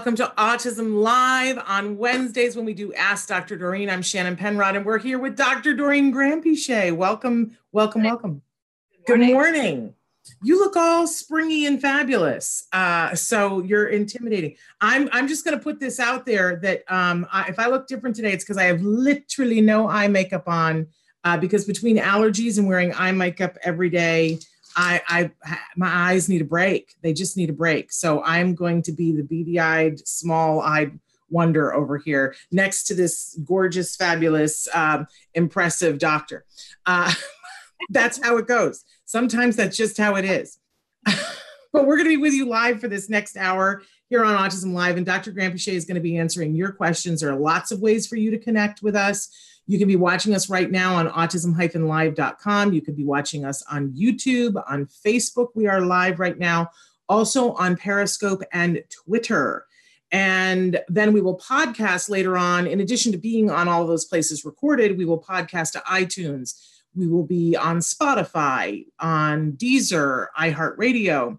[0.00, 3.58] Welcome to Autism Live on Wednesdays when we do Ask Dr.
[3.58, 3.90] Doreen.
[3.90, 5.74] I'm Shannon Penrod, and we're here with Dr.
[5.74, 6.96] Doreen Granpeesheh.
[6.96, 8.40] Welcome, welcome, welcome.
[9.06, 9.28] Good morning.
[9.28, 9.94] Good morning.
[10.42, 12.66] You look all springy and fabulous.
[12.72, 14.56] Uh, so you're intimidating.
[14.80, 17.86] I'm I'm just going to put this out there that um, I, if I look
[17.86, 20.86] different today, it's because I have literally no eye makeup on.
[21.24, 24.38] Uh, because between allergies and wearing eye makeup every day,
[24.76, 26.94] I, I, my eyes need a break.
[27.02, 27.92] They just need a break.
[27.92, 33.96] So I'm going to be the beady-eyed, small-eyed wonder over here, next to this gorgeous,
[33.96, 36.44] fabulous, um, impressive doctor.
[36.86, 37.12] Uh,
[37.90, 38.84] that's how it goes.
[39.04, 40.58] Sometimes that's just how it is.
[41.04, 44.74] but we're going to be with you live for this next hour here on Autism
[44.74, 45.32] Live, and Dr.
[45.32, 47.20] Granpeesheh is going to be answering your questions.
[47.20, 49.30] There are lots of ways for you to connect with us.
[49.68, 52.72] You can be watching us right now on autism-live.com.
[52.72, 55.50] You could be watching us on YouTube, on Facebook.
[55.54, 56.70] We are live right now,
[57.08, 59.64] also on Periscope and Twitter.
[60.10, 62.66] And then we will podcast later on.
[62.66, 66.60] In addition to being on all those places recorded, we will podcast to iTunes.
[66.96, 71.38] We will be on Spotify, on Deezer, iHeartRadio,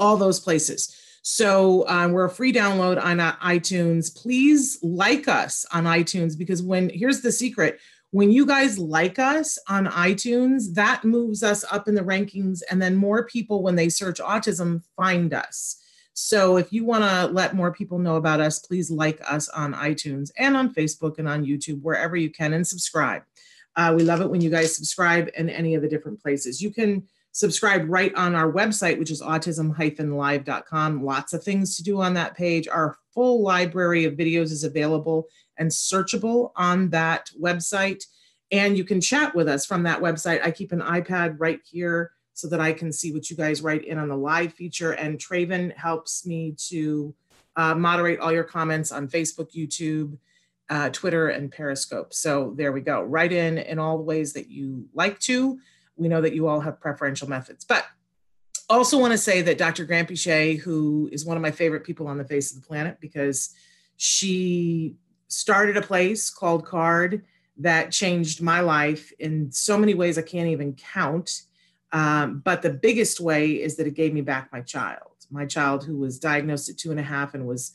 [0.00, 0.98] all those places.
[1.22, 4.14] So um, we're a free download on uh, iTunes.
[4.14, 7.80] Please like us on iTunes because when here's the secret
[8.12, 12.80] when you guys like us on iTunes, that moves us up in the rankings, and
[12.80, 15.78] then more people, when they search autism, find us.
[16.12, 19.72] So if you want to let more people know about us, please like us on
[19.72, 23.22] iTunes and on Facebook and on YouTube, wherever you can, and subscribe.
[23.76, 26.60] Uh, we love it when you guys subscribe in any of the different places.
[26.60, 31.04] You can subscribe right on our website, which is autism-live.com.
[31.04, 32.68] Lots of things to do on that page.
[32.68, 35.28] Our full library of videos is available
[35.58, 38.04] and searchable on that website.
[38.50, 40.44] And you can chat with us from that website.
[40.44, 43.84] I keep an iPad right here so that I can see what you guys write
[43.84, 44.92] in on the live feature.
[44.92, 47.14] And Traven helps me to
[47.56, 50.18] uh, moderate all your comments on Facebook, YouTube,
[50.68, 52.14] uh, Twitter, and Periscope.
[52.14, 53.02] So there we go.
[53.02, 55.58] Write in in all the ways that you like to.
[56.02, 57.64] We know that you all have preferential methods.
[57.64, 57.86] But
[58.68, 59.86] also want to say that Dr.
[59.86, 63.54] Granpeesheh, who is one of my favorite people on the face of the planet because
[63.96, 64.96] she
[65.28, 67.22] started a place called CARD
[67.58, 71.42] that changed my life in so many ways I can't even count.
[71.92, 75.84] Um, but the biggest way is that it gave me back my child, my child
[75.84, 77.72] who was diagnosed at two and a half and was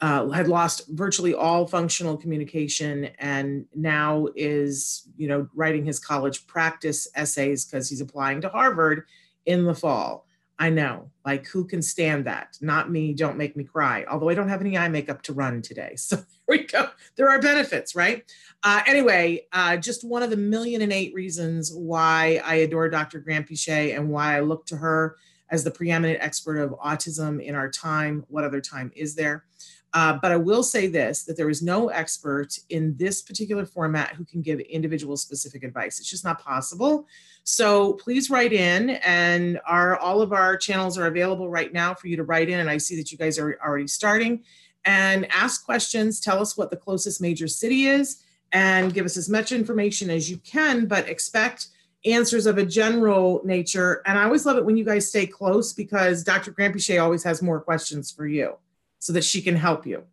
[0.00, 6.46] uh, had lost virtually all functional communication and now is you know writing his college
[6.46, 9.04] practice essays because he's applying to harvard
[9.46, 10.26] in the fall.
[10.58, 12.56] I know like who can stand that?
[12.60, 15.62] Not me don't make me cry although i don't have any eye makeup to run
[15.62, 16.88] today so there we go.
[17.16, 18.24] There are benefits right?
[18.62, 23.20] Uh, anyway uh, just one of the million and eight reasons why i adore dr
[23.20, 25.16] granpeesheh and why i look to her
[25.50, 28.24] as the preeminent expert of autism in our time.
[28.28, 29.44] What other time is there
[29.92, 34.14] uh, but I will say this that there is no expert in this particular format
[34.14, 35.98] who can give individual specific advice.
[35.98, 37.06] It's just not possible.
[37.42, 42.06] So please write in, and our all of our channels are available right now for
[42.06, 42.60] you to write in.
[42.60, 44.44] And I see that you guys are already starting.
[44.84, 48.22] And ask questions, tell us what the closest major city is,
[48.52, 51.66] and give us as much information as you can, but expect
[52.06, 54.02] answers of a general nature.
[54.06, 56.52] And I always love it when you guys stay close because Dr.
[56.52, 58.56] Granpeesheh always has more questions for you
[59.00, 60.04] so that she can help you.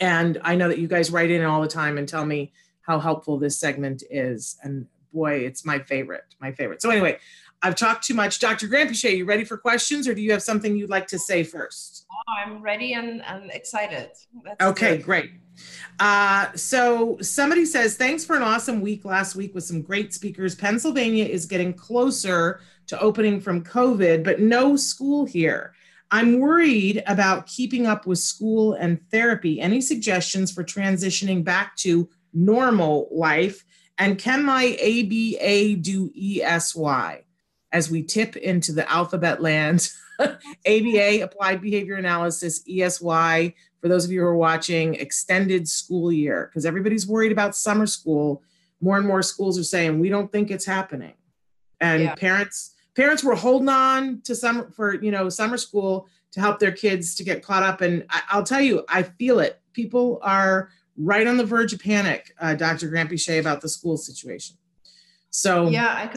[0.00, 2.98] And I know that you guys write in all the time and tell me how
[2.98, 4.56] helpful this segment is.
[4.62, 6.80] And boy, it's my favorite, my favorite.
[6.80, 7.18] So anyway,
[7.62, 8.40] I've talked too much.
[8.40, 8.68] Dr.
[8.68, 12.06] Granpeesheh, you ready for questions or do you have something you'd like to say first?
[12.10, 14.10] Oh, I'm ready and, and excited.
[14.44, 15.04] That's okay, good.
[15.04, 15.30] great.
[16.00, 20.54] Uh, so somebody says, thanks for an awesome week last week with some great speakers.
[20.54, 25.74] Pennsylvania is getting closer to opening from COVID, but no school here.
[26.10, 29.60] I'm worried about keeping up with school and therapy.
[29.60, 33.64] Any suggestions for transitioning back to normal life?
[33.98, 37.24] And can my ABA do ESY
[37.72, 39.88] as we tip into the alphabet land?
[40.20, 46.48] ABA, Applied Behavior Analysis, ESY, for those of you who are watching, extended school year,
[46.48, 48.42] because everybody's worried about summer school.
[48.80, 51.14] More and more schools are saying, we don't think it's happening.
[51.80, 52.14] And yeah.
[52.14, 56.72] parents, parents were holding on to summer for you know summer school to help their
[56.72, 57.80] kids to get caught up.
[57.80, 59.60] And I, will tell you i feel it.
[59.72, 64.56] People are right on the verge of panic uh, dr Granpeesheh about the school situation.
[65.30, 66.10] So yeah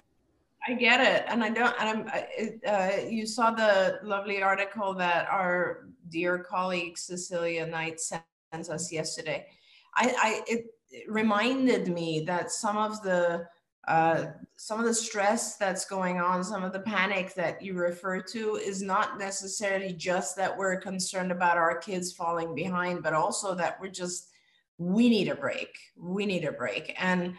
[0.67, 1.25] i, I get it.
[1.27, 2.23] And i don't and i'm
[2.67, 9.47] uh, you saw the lovely article that our dear colleague cecilia knight sent us yesterday.
[9.95, 10.65] I i it
[11.07, 13.47] reminded me that some of the
[13.87, 14.25] uh,
[14.57, 18.55] some of the stress that's going on, some of the panic that you refer to
[18.55, 23.79] is not necessarily just that we're concerned about our kids falling behind, but also that
[23.79, 24.29] we're just,
[24.77, 25.77] we need a break.
[25.95, 26.95] We need a break.
[26.99, 27.35] And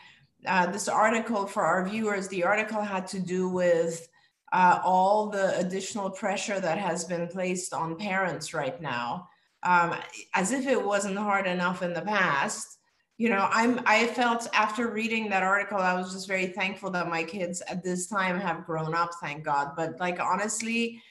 [0.47, 4.09] uh, this article for our viewers, the article had to do with
[4.53, 9.29] uh, all the additional pressure that has been placed on parents right now,
[9.65, 9.95] um,
[10.35, 12.78] as if it wasn't hard enough in the past
[13.19, 17.09] you know i'm i felt after reading that article i was just very thankful that
[17.09, 19.73] my kids at this time have grown up thank god.
[19.77, 21.03] But like honestly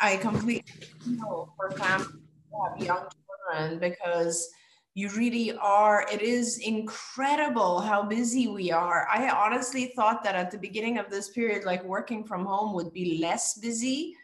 [0.00, 0.72] i completely
[1.06, 2.22] know for families
[2.52, 3.08] have young
[3.50, 4.48] children because
[4.94, 9.06] you really are it is incredible how busy we are.
[9.12, 12.92] I honestly thought that at the beginning of this period like working from home would
[12.92, 14.16] be less busy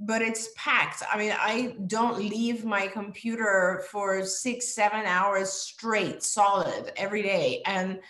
[0.00, 1.02] but it's packed.
[1.10, 7.62] I mean, I don't leave my computer for six, seven hours straight, solid every day.
[7.66, 8.00] And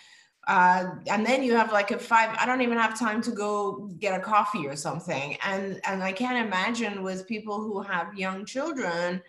[0.47, 2.35] uh, and then you have like a five.
[2.39, 5.37] I don't even have time to go get a coffee or something.
[5.43, 9.21] And and I can't imagine with people who have young children,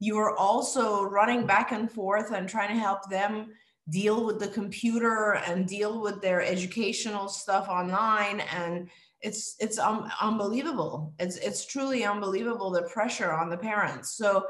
[0.00, 3.48] you are also running back and forth and trying to help them
[3.90, 8.88] deal with the computer and deal with their educational stuff online and
[9.22, 11.14] it's it's um, unbelievable.
[11.18, 14.16] It's it's truly unbelievable the pressure on the parents.
[14.16, 14.46] So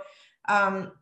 [0.49, 0.93] um,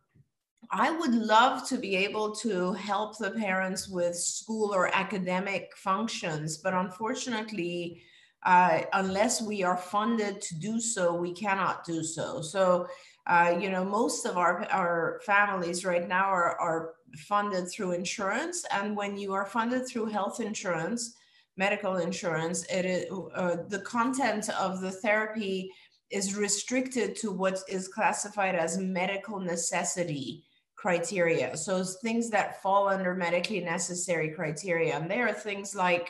[0.71, 6.59] I would love to be able to help the parents with school or academic functions,
[6.59, 8.03] but unfortunately,
[8.45, 12.41] uh, unless we are funded to do so, we cannot do so.
[12.41, 12.87] So,
[13.27, 18.65] uh, you know, most of our, our families right now are, are funded through insurance.
[18.73, 21.17] And when you are funded through health insurance,
[21.61, 23.05] medical insurance, it is,
[23.35, 25.71] uh, the content of the therapy
[26.19, 30.43] is restricted to what is classified as medical necessity
[30.75, 31.55] criteria.
[31.59, 34.97] So things that fall under medically necessary criteria.
[34.97, 36.07] And there are things like,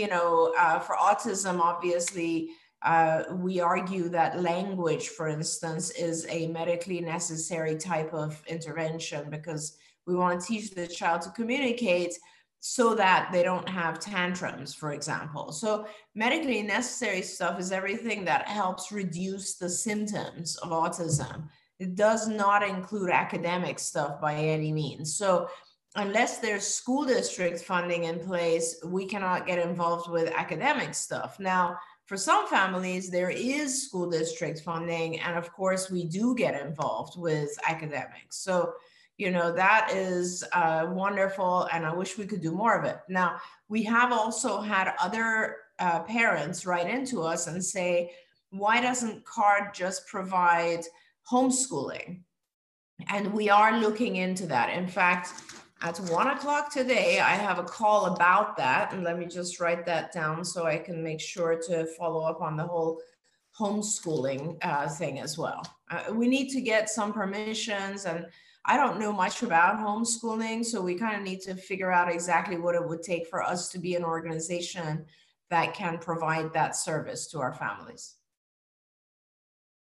[0.00, 2.34] you know, uh, for autism, obviously,
[2.82, 9.76] uh, we argue that language, for instance, is a medically necessary type of intervention because
[10.06, 12.12] we want to teach the child to communicate
[12.60, 15.50] so that they don't have tantrums, for example.
[15.50, 21.48] So, medically necessary stuff is everything that helps reduce the symptoms of autism.
[21.78, 25.16] It does not include academic stuff by any means.
[25.16, 25.48] So,
[25.96, 31.40] unless there's school district funding in place, we cannot get involved with academic stuff.
[31.40, 36.60] Now, for some families, there is school district funding, and of course, we do get
[36.60, 38.36] involved with academics.
[38.36, 38.74] So,
[39.20, 42.98] you know that is uh, wonderful and i wish we could do more of it.
[43.08, 48.12] Now we have also had other uh, parents write into us and say
[48.50, 50.82] why doesn't card just provide
[51.30, 52.22] homeschooling?
[53.08, 54.70] And we are looking into that.
[54.70, 55.32] In fact
[55.82, 59.86] at one o'clock today i have a call about that and let me just write
[59.86, 63.00] that down so i can make sure to follow up on the whole
[63.58, 65.62] homeschooling uh, thing as well.
[65.90, 68.26] Uh, we need to get some permissions and
[68.70, 72.56] I don't know much about homeschooling, so we kind of need to figure out exactly
[72.56, 75.06] what it would take for us to be an organization
[75.50, 78.14] that can provide that service to our families.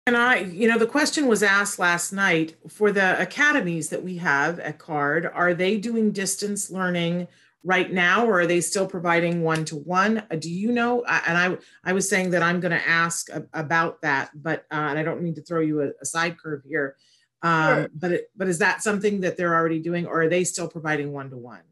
[0.06, 4.16] And I, you know, the question was asked last night for the academies that we
[4.16, 7.28] have at CARD, are they doing distance learning
[7.62, 10.22] right now or are they still providing one to one?
[10.38, 11.04] Do you know?
[11.04, 14.98] And I, I was saying that I'm going to ask about that, but, uh, and
[14.98, 16.96] I don't mean to throw you a, a side curve here,
[17.42, 17.88] um, sure.
[17.94, 21.12] But it, but is that something that they're already doing, or are they still providing
[21.12, 21.62] one to one?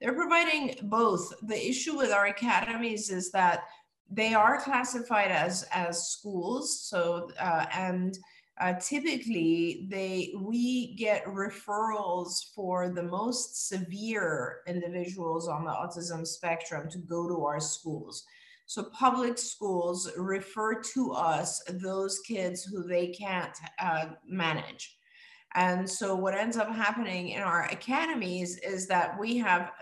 [0.00, 1.32] They're providing both.
[1.42, 3.64] The issue with our academies is that
[4.10, 6.80] they are classified as as schools.
[6.80, 8.18] So uh, and
[8.60, 16.90] uh, typically they we get referrals for the most severe individuals on the autism spectrum
[16.90, 18.24] to go to our schools.
[18.68, 24.98] So public schools refer to us those kids who they can't uh, manage.
[25.54, 29.72] And so what ends up happening in our academies is that we have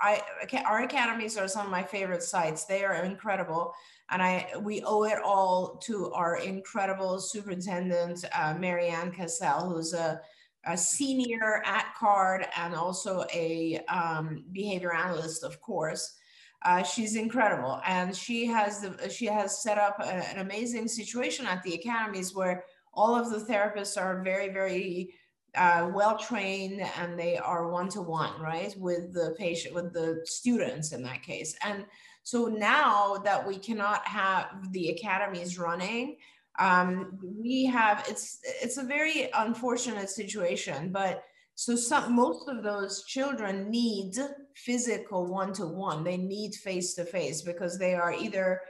[0.00, 0.22] I,
[0.64, 2.64] our academies are some of my favorite sites.
[2.64, 3.74] They are incredible,
[4.08, 10.20] and I we owe it all to our incredible superintendent uh, Marianne Cassell, who's a,
[10.64, 16.16] a, senior at CARD and also a um, behavior analyst, of course.
[16.64, 21.46] Uh, she's incredible, and she has the, she has set up a, an amazing situation
[21.46, 22.64] at the academies where
[22.94, 25.14] all of the therapists are very very
[25.54, 30.20] uh, well trained and they are one to one right with the patient with the
[30.24, 31.54] students in that case.
[31.62, 31.84] And
[32.22, 36.16] so now that we cannot have the academies running
[36.58, 41.22] um, we have it's it's a very unfortunate situation but
[41.54, 44.14] so some most of those children need
[44.54, 46.02] physical one-to-one.
[46.02, 48.60] They need face-to-face because they are either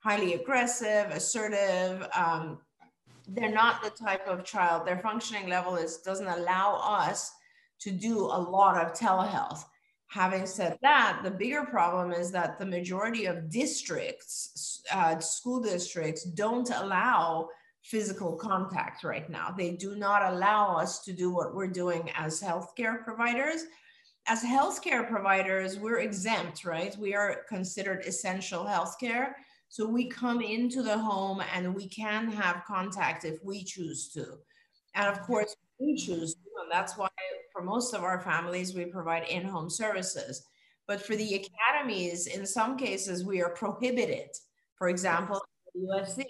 [0.00, 2.58] highly aggressive assertive um,
[3.28, 4.86] they're not the type of child.
[4.86, 7.30] Their functioning level is doesn't allow us
[7.80, 9.64] to do a lot of telehealth.
[10.08, 16.24] Having said that the bigger problem is that the majority of districts uh, school districts
[16.24, 17.48] don't allow
[17.82, 22.40] physical contact right now they do not allow us to do what we're doing as
[22.40, 23.64] healthcare providers
[24.28, 29.32] as healthcare providers we're exempt right we are considered essential healthcare
[29.72, 34.36] so we come into the home and we can have contact if we choose to.
[34.94, 37.08] And of course, we choose to, and that's why
[37.54, 40.44] for most of our families, we provide in home services.
[40.86, 44.28] But for the academies, in some cases, we are prohibited.
[44.76, 45.40] For example,
[45.74, 46.22] USC,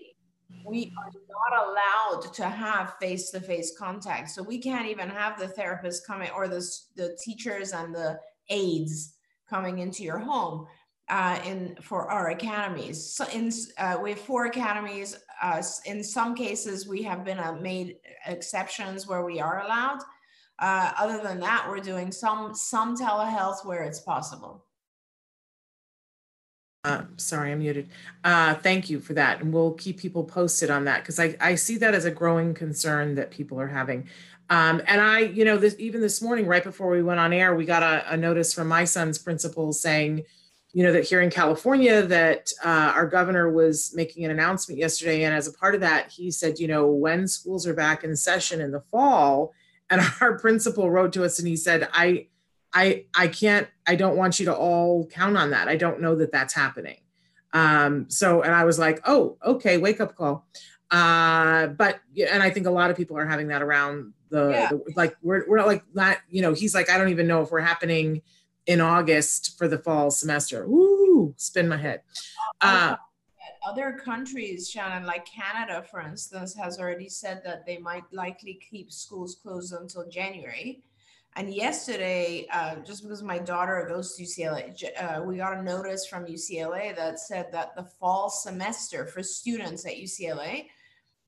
[0.65, 4.31] we are not allowed to have face to face contact.
[4.31, 6.65] So we can't even have the therapist coming or the,
[6.97, 8.19] the teachers and the
[8.49, 9.15] aides
[9.49, 10.67] coming into your home
[11.09, 13.15] uh, in for our academies.
[13.15, 15.19] So in uh, we have four academies.
[15.43, 19.99] Uh, in some cases, we have been uh, made exceptions where we are allowed.
[20.59, 24.65] Uh, other than that, we're doing some some telehealth where it's possible.
[26.85, 27.89] Uh, sorry, I'm muted.
[28.25, 31.77] thank you for that, and we'll keep people posted on that because I, I see
[31.79, 34.09] that as a growing concern that people are having.
[34.51, 37.55] Um, and I, you know, this even this morning, right before we went on air,
[37.55, 40.25] we got a, a notice from my son's principal saying,
[40.73, 45.23] you know that here in California that uh, our governor was making an announcement yesterday,
[45.23, 48.17] and as a part of that, he said, you know, when schools are back in
[48.17, 49.53] session in the fall,
[49.89, 52.27] and our principal wrote to us and he said, I,
[52.75, 55.69] I, I can't, I don't want you to all count on that.
[55.69, 56.99] I don't know that that's happening.
[57.53, 60.47] Um, so, and I was like, oh, okay, wake up call.
[60.91, 62.01] Uh, but
[62.31, 64.69] and I think a lot of people are having that around the, yeah.
[64.69, 67.51] the like we're we're like not, you know, he's like, I don't even know if
[67.51, 68.21] we're happening
[68.67, 70.65] in August for the fall semester.
[70.65, 72.03] Ooh, spin my head.
[72.61, 72.97] Uh,
[73.67, 78.91] other countries, Shannon, like Canada, for instance, has already said that they might likely keep
[78.93, 80.83] schools closed until January.
[81.35, 86.07] And yesterday, uh, just because my daughter goes to UCLA, uh, we got a notice
[86.07, 90.67] from UCLA that said that the fall semester for students at UCLA,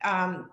[0.05, 0.51] um,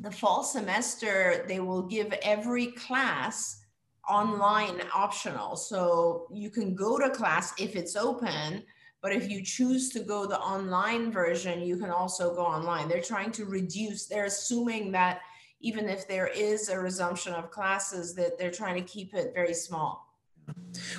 [0.00, 3.64] the fall semester, they will give every class
[4.08, 5.56] online optional.
[5.56, 8.62] So you can go to class if it's open,
[9.00, 12.88] but if you choose to go the online version, you can also go online.
[12.88, 15.20] They're trying to reduce, they're assuming that
[15.62, 19.54] even if there is a resumption of classes, that they're trying to keep it very
[19.54, 20.08] small.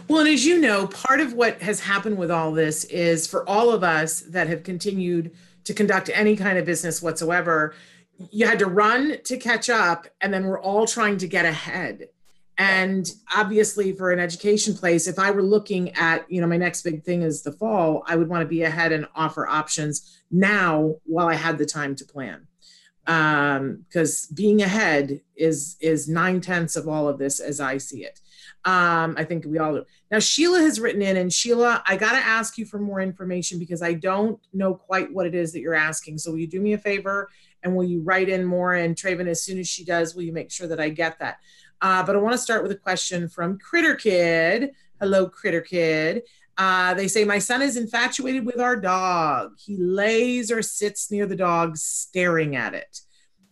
[0.07, 3.47] Well, and as you know, part of what has happened with all this is for
[3.47, 5.31] all of us that have continued
[5.65, 7.75] to conduct any kind of business whatsoever,
[8.31, 12.07] you had to run to catch up, and then we're all trying to get ahead.
[12.57, 16.83] And obviously, for an education place, if I were looking at, you know, my next
[16.83, 20.95] big thing is the fall, I would want to be ahead and offer options now
[21.05, 22.47] while I had the time to plan.
[23.05, 28.05] Because um, being ahead is is nine tenths of all of this as I see
[28.05, 28.21] it.
[28.65, 29.85] Um, I think we all do.
[30.09, 33.59] Now, Sheila has written in, and Sheila, I got to ask you for more information
[33.59, 36.17] because I don't know quite what it is that you're asking.
[36.17, 37.29] So, will you do me a favor
[37.63, 38.75] and will you write in more?
[38.75, 41.39] And Traven, as soon as she does, will you make sure that I get that?
[41.81, 44.71] Uh, but I want to start with a question from Critter Kid.
[45.01, 46.23] Hello, Critter Kid.
[46.57, 49.53] Uh, they say, My son is infatuated with our dog.
[49.57, 52.99] He lays or sits near the dog, staring at it.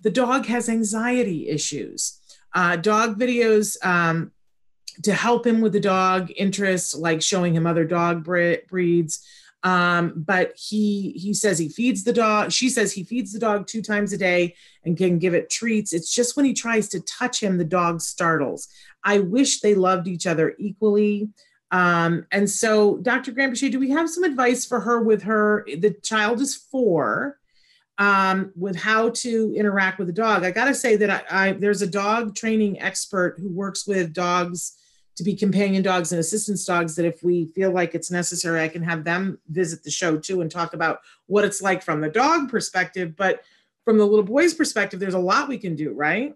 [0.01, 2.19] The dog has anxiety issues.
[2.53, 4.31] Uh, dog videos um,
[5.03, 9.25] to help him with the dog interests, like showing him other dog breeds,
[9.63, 12.51] um, but he he says he feeds the dog.
[12.51, 15.93] She says he feeds the dog two times a day and can give it treats.
[15.93, 18.67] It's just when he tries to touch him, the dog startles.
[19.03, 21.29] I wish they loved each other equally.
[21.71, 23.31] Um, and so, Dr.
[23.31, 25.65] Granpeesheh, do we have some advice for her with her?
[25.65, 27.37] The child is four.
[27.97, 30.43] um, with how to interact with a dog.
[30.43, 34.11] I got to say that I, I, there's a dog training expert who works with
[34.13, 34.75] dogs
[35.17, 36.95] to be companion dogs and assistance dogs.
[36.95, 40.41] That if we feel like it's necessary, I can have them visit the show too
[40.41, 43.15] and talk about what it's like from the dog perspective.
[43.15, 43.43] But
[43.85, 46.33] from the little boy's perspective, there's a lot we can do, right?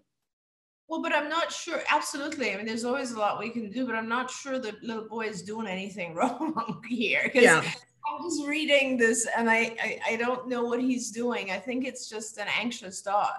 [0.88, 1.82] Well, but I'm not sure.
[1.90, 2.52] Absolutely.
[2.52, 5.08] I mean, there's always a lot we can do, but I'm not sure the little
[5.08, 7.22] boy is doing anything wrong here.
[7.24, 7.62] Because yeah.
[8.08, 11.50] I'm just reading this and I, I, I don't know what he's doing.
[11.50, 13.38] I think it's just an anxious dog.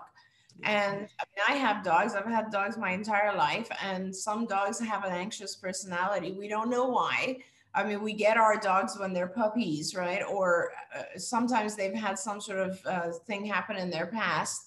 [0.63, 2.15] And I mean, I have dogs.
[2.15, 6.31] I've had dogs my entire life, and some dogs have an anxious personality.
[6.31, 7.37] We don't know why.
[7.75, 10.23] I mean, we get our dogs when they're puppies, right?
[10.27, 14.66] Or uh, sometimes they've had some sort of uh, thing happen in their past,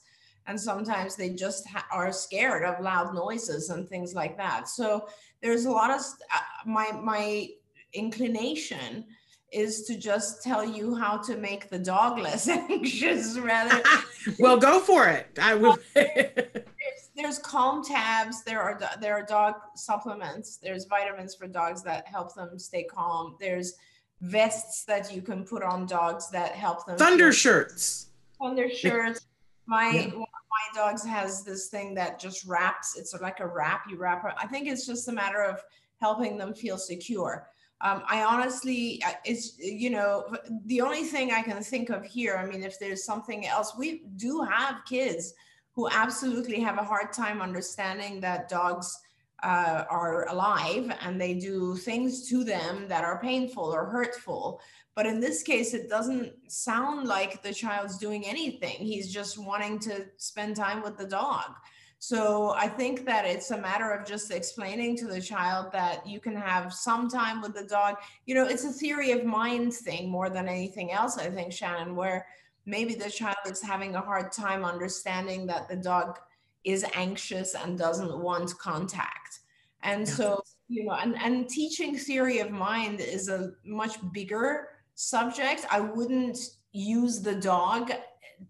[0.51, 4.69] and sometimes they just ha- are scared of loud noises and things like that.
[4.69, 5.09] So
[5.41, 7.49] there's a lot of st- uh, my my
[7.93, 9.05] inclination
[9.53, 13.83] is to just tell you how to make the dog less anxious rather
[14.41, 15.39] well go for it.
[15.41, 18.43] I will there's, there's calm tabs.
[18.43, 20.57] There are there are dog supplements.
[20.57, 23.37] There's vitamins for dogs that help them stay calm.
[23.39, 23.75] There's
[24.21, 28.09] vests that you can put on dogs that help them thunder shirts.
[28.41, 29.27] Thunder shirts.
[29.67, 30.07] My yeah.
[30.19, 30.27] one
[30.61, 34.47] my dogs has this thing that just wraps it's like a wrap you wrap i
[34.47, 35.61] think it's just a matter of
[36.01, 37.47] helping them feel secure
[37.83, 40.37] um, I honestly, it's, you know,
[40.67, 44.03] the only thing I can think of here, I mean, if there's something else, we
[44.17, 45.33] do have kids
[45.75, 48.99] who absolutely have a hard time understanding that dogs
[49.43, 54.61] uh, are alive and they do things to them that are painful or hurtful.
[55.01, 58.77] But in this case, it doesn't sound like the child's doing anything.
[58.77, 61.55] He's just wanting to spend time with the dog.
[62.01, 66.21] So I think that it's a matter of just explaining to the child that you
[66.21, 67.95] can have some time with the dog.
[68.27, 71.97] You know, it's a theory of mind thing more than anything else, I think, Shannon,
[71.97, 72.27] where
[72.67, 76.19] maybe the child is having a hard time understanding that the dog
[76.65, 79.41] is anxious and doesn't want contact.
[79.83, 84.69] And so, you know, and, and teaching theory of mind is a much bigger
[85.01, 85.65] subject.
[85.71, 86.39] I wouldn't
[86.73, 87.91] use the dog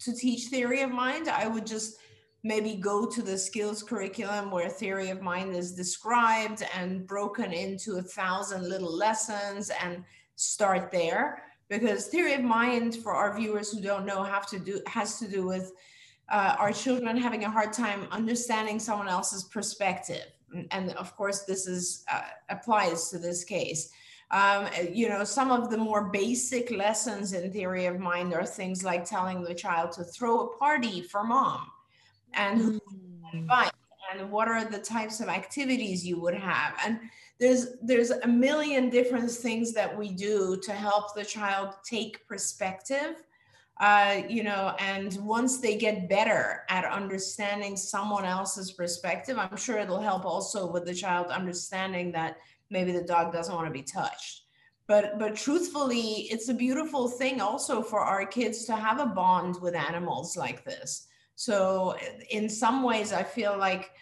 [0.01, 1.29] to teach theory of mind.
[1.29, 1.97] I would just
[2.43, 7.99] maybe go to the skills curriculum where theory of mind is described and broken into
[7.99, 10.03] a thousand little lessons and
[10.35, 14.81] start there because theory of mind for our viewers who don't know have to do
[14.87, 15.73] has to do with
[16.31, 20.33] uh, our children having a hard time understanding someone else's perspective
[20.71, 23.91] and of course this is uh, applies to this case
[24.31, 28.85] um, you know some of the more basic lessons in theory of mind are things
[28.85, 31.67] like telling the child to throw a party for mom
[32.35, 32.81] and who
[33.33, 33.73] invite
[34.13, 36.75] and what are the types of activities you would have.
[36.85, 36.99] And
[37.39, 43.17] there's there's a million different things that we do to help the child take perspective
[43.81, 49.79] uh, you know and once they get better at understanding someone else's perspective i'm sure
[49.79, 52.37] it'll help also with the child understanding that
[52.71, 54.43] maybe the dog doesn't want to be touched.
[54.87, 59.61] But but truthfully it's a beautiful thing also for our kids to have a bond
[59.61, 61.07] with animals like this.
[61.37, 61.97] So
[62.31, 63.93] in some ways, I feel like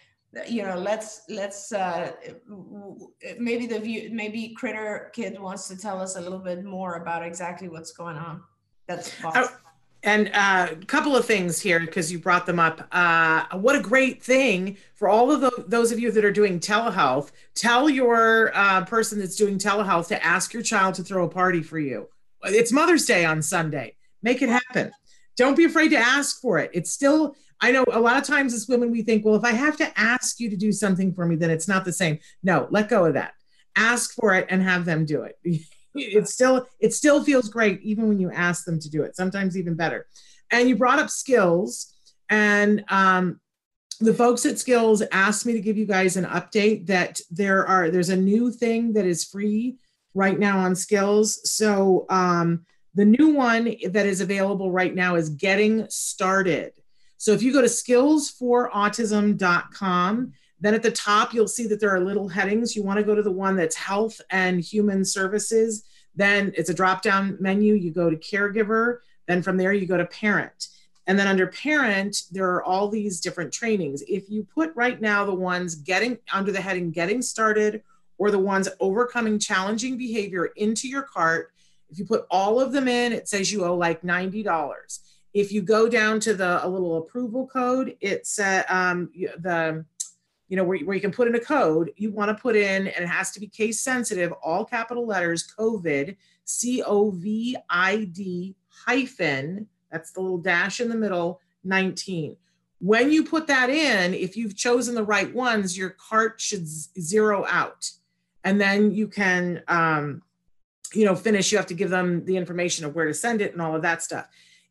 [0.47, 2.11] you know let's let's uh
[3.39, 7.23] maybe the view maybe critter kid wants to tell us a little bit more about
[7.23, 8.41] exactly what's going on.
[8.87, 9.47] That's oh,
[10.03, 13.81] and a uh, couple of things here because you brought them up uh what a
[13.81, 18.51] great thing for all of the, those of you that are doing telehealth tell your
[18.55, 22.07] uh, person that's doing telehealth to ask your child to throw a party for you
[22.43, 24.91] it's mother's day on sunday make it happen
[25.39, 26.69] don't be afraid to ask for it.
[26.73, 29.53] It's still, I know a lot of times as women, we think, well, if I
[29.53, 32.19] have to ask you to do something for me, then it's not the same.
[32.43, 33.35] No, let go of that.
[33.73, 35.39] Ask for it and have them do it.
[36.01, 39.57] it still, it still feels great even when you ask them to do it, sometimes
[39.57, 40.07] even better.
[40.51, 41.93] And you brought up skills
[42.29, 43.39] and um,
[43.99, 47.89] the folks at skills asked me to give you guys an update that there are
[47.89, 49.77] there's a new thing that is free
[50.13, 55.29] right now on skills so um, the new one that is available right now is
[55.29, 56.73] Getting Started.
[57.17, 61.99] So if you go to skillsforautism.com, then at the top, you'll see that there are
[61.99, 62.75] little headings.
[62.75, 65.83] You want to go to the one that's health and human services.
[66.15, 67.75] Then it's a drop down menu.
[67.75, 68.97] You go to caregiver.
[69.27, 70.67] Then from there, you go to parent.
[71.07, 74.03] And then under parent, there are all these different trainings.
[74.07, 77.81] If you put right now the ones getting under the heading getting started
[78.17, 81.51] or the ones overcoming challenging behavior into your cart,
[81.89, 84.99] if you put all of them in, it says you owe like $90.
[85.33, 89.85] If you go down to the a little approval code, it's uh, um, the
[90.49, 92.87] you know where, where you can put in a code you want to put in
[92.87, 97.55] and it has to be case sensitive all capital letters covid c-o-v-i-d
[98.85, 102.35] hyphen That's the little dash in the middle, 19.
[102.79, 107.45] When you put that in, if you've chosen the right ones, your cart should zero
[107.49, 107.89] out.
[108.43, 110.21] And then you can, um,
[110.93, 111.51] you know, finish.
[111.51, 113.81] You have to give them the information of where to send it and all of
[113.81, 114.27] that stuff.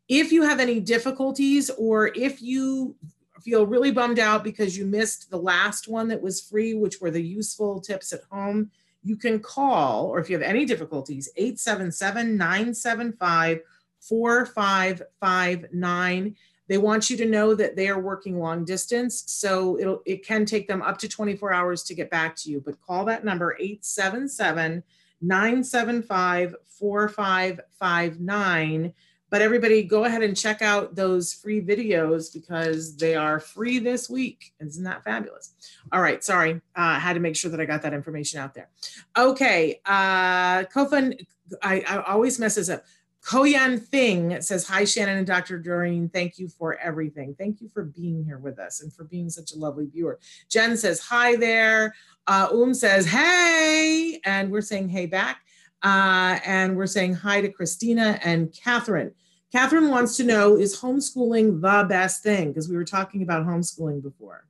[0.09, 2.97] If you have any difficulties or if you
[3.43, 7.11] feel really bummed out because you missed the last one that was free, which were
[7.11, 8.71] the useful tips at home,
[9.03, 13.61] you can call, or if you have any difficulties, 877 975
[14.01, 16.37] 4559.
[16.69, 20.45] They want you to know that they are working long distance, so it'll it can
[20.45, 22.61] take them up to 24 hours to get back to you.
[22.61, 24.83] But call that number 877
[25.21, 28.95] 975 4559
[29.31, 34.09] but everybody go ahead and check out those free videos because they are free this
[34.09, 34.53] week.
[34.61, 35.53] Isn't that fabulous?
[35.93, 36.53] All right, sorry.
[36.77, 38.69] Uh, I had to make sure that I got that information out there.
[39.17, 41.25] Okay, uh, Kofan,
[41.63, 42.85] I, I always mess this up.
[43.23, 45.59] Koyan Thing says, Hi, Shannon and Dr.
[45.59, 46.09] Doreen.
[46.09, 47.35] Thank you for everything.
[47.35, 50.19] Thank you for being here with us and for being such a lovely viewer.
[50.49, 51.95] Jen says, Hi there.
[52.27, 54.21] Uh, Um says, Hey.
[54.25, 55.43] And we're saying, Hey back.
[55.83, 59.13] Uh, and we're saying hi to Christina and Catherine.
[59.53, 62.49] Catherine wants to know Is homeschooling the best thing?
[62.49, 64.47] Because we were talking about homeschooling before.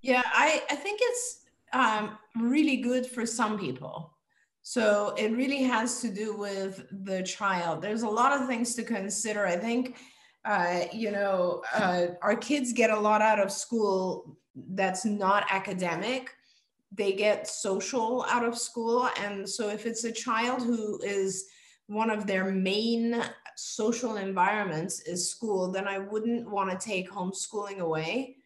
[0.00, 1.40] Yeah, I, I think it's
[1.72, 4.12] um, really good for some people.
[4.62, 7.82] So it really has to do with the child.
[7.82, 9.46] There's a lot of things to consider.
[9.46, 9.96] I think,
[10.44, 16.34] uh, you know, uh, our kids get a lot out of school that's not academic
[16.94, 19.08] they get social out of school.
[19.20, 21.46] And so if it's a child who is
[21.86, 23.22] one of their main
[23.56, 28.36] social environments is school, then I wouldn't want to take homeschooling away.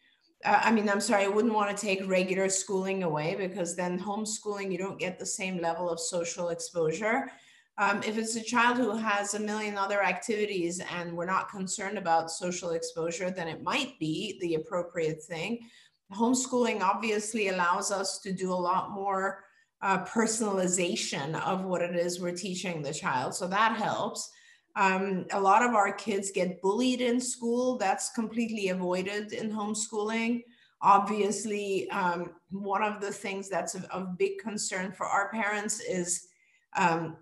[0.45, 3.99] Uh, I mean, I'm sorry, I wouldn't want to take regular schooling away because then
[3.99, 7.31] homeschooling, you don't get the same level of social exposure.
[7.79, 11.99] Um, if it's a child who has a million other activities and we're not concerned
[11.99, 15.69] about social exposure, then it might be the appropriate thing
[16.13, 19.45] homeschooling obviously allows us to do a lot more
[19.83, 23.35] uh, personalization of what it is we're teaching the child.
[23.35, 24.31] So that helps.
[24.77, 27.79] Um, a lot of our kids get bullied in school.
[27.79, 30.43] That's completely avoided in homeschooling.
[30.83, 36.29] Obviously, um, one of the things that's of, big concern for our parents is
[36.77, 37.17] um,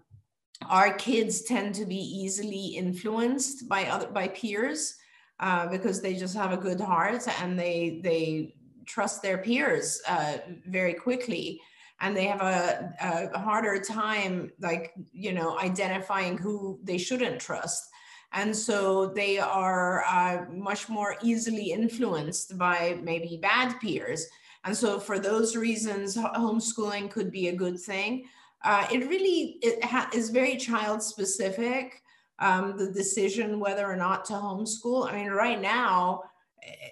[0.69, 4.97] our kids tend to be easily influenced by other by peers
[5.39, 8.55] uh, because they just have a good heart and they they
[8.87, 11.61] trust their peers uh, very quickly.
[12.01, 17.89] And they have a, a, harder time like you know identifying who they shouldn't trust.
[18.33, 24.27] And so they are uh, much more easily influenced by maybe bad peers.
[24.65, 28.27] And so for those reasons homeschooling could be a good thing.
[28.65, 29.79] Uh, it really it
[30.15, 32.03] is very child specific
[32.41, 35.09] um, the decision whether or not to homeschool.
[35.09, 36.23] I mean right now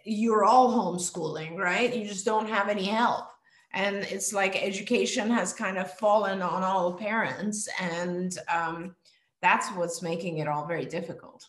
[0.05, 1.95] you're all homeschooling, right?
[1.95, 3.27] You just don't have any help.
[3.75, 7.69] And it's like education has kind of fallen on all parents.
[7.81, 8.95] And um,
[9.41, 11.49] that's what's making it all very difficult.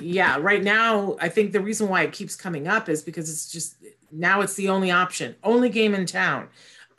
[0.00, 3.52] Yeah, right now, I think the reason why it keeps coming up is because it's
[3.52, 3.76] just
[4.10, 6.48] now it's the only option, only game in town.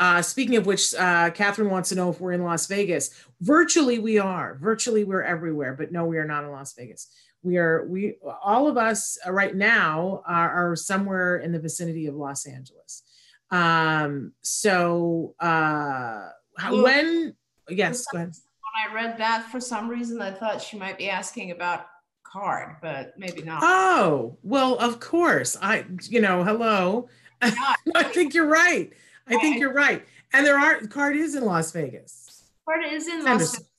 [0.03, 3.11] Uh, speaking of which, uh, Catherine wants to know if we're in Las Vegas.
[3.39, 4.57] Virtually, we are.
[4.61, 7.07] Virtually, we're everywhere, but no, we are not in Las Vegas
[7.43, 12.07] we are we all of us uh, right now are, are somewhere in the vicinity
[12.07, 13.03] of Los Angeles.
[13.51, 17.35] Um, so uh, well, when
[17.69, 18.29] yes, go ahead.
[18.29, 21.85] When I read that, for some reason, I thought she might be asking about
[22.23, 23.59] card, but maybe not.
[23.61, 25.57] Oh well, of course.
[25.61, 27.09] I you know hello.
[27.41, 28.91] I think you're right.
[29.27, 30.05] I think you're right.
[30.33, 32.43] And there are card is in Las Vegas.
[32.65, 33.69] Card is in Las Vegas.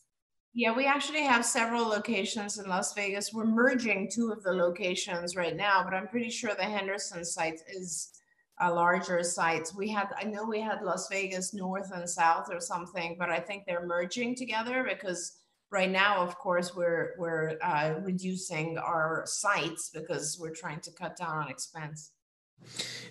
[0.56, 3.32] Yeah, we actually have several locations in Las Vegas.
[3.32, 7.60] We're merging two of the locations right now, but I'm pretty sure the Henderson site
[7.68, 8.12] is
[8.60, 9.68] a larger site.
[9.76, 13.40] We had, I know we had Las Vegas North and South or something, but I
[13.40, 15.38] think they're merging together because
[15.72, 21.16] right now, of course, we're we're uh, reducing our sites because we're trying to cut
[21.16, 22.12] down on expense.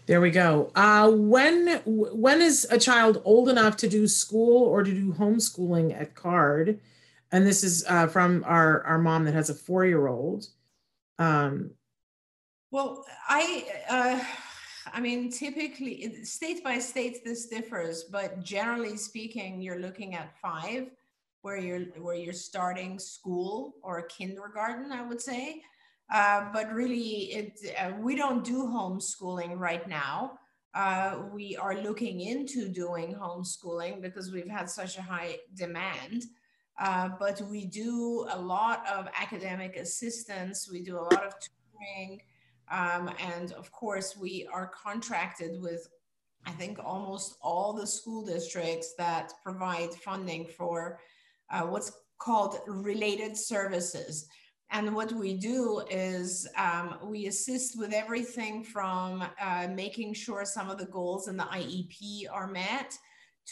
[0.06, 0.72] There we go.
[0.76, 5.98] Uh, when when is a child old enough to do school or to do homeschooling
[5.98, 6.80] at Card?
[7.34, 10.48] and this is uh, from our our mom that has a four year old.
[11.20, 11.72] Um,
[12.72, 14.24] well, I uh,
[14.94, 20.92] I mean, typically state by state this differs, but generally speaking, you're looking at five,
[21.42, 25.64] where you're where you're starting school or a kindergarten, I would say.
[26.14, 30.34] Uh, but really, it uh, we don't do homeschooling right now.
[30.76, 36.26] Uh, we are looking into doing homeschooling because we've had such a high demand.
[36.80, 40.70] Uh, but we do a lot of academic assistance.
[40.72, 42.22] We do a lot of tutoring.
[42.72, 45.88] Um, and of course, we are contracted with,
[46.46, 51.00] I think, almost all the school districts that provide funding for
[51.52, 54.28] uh, what's called related services.
[54.74, 60.72] And what we do is um, we assist with everything from uh, making sure some
[60.72, 62.98] of the goals in the IEP are met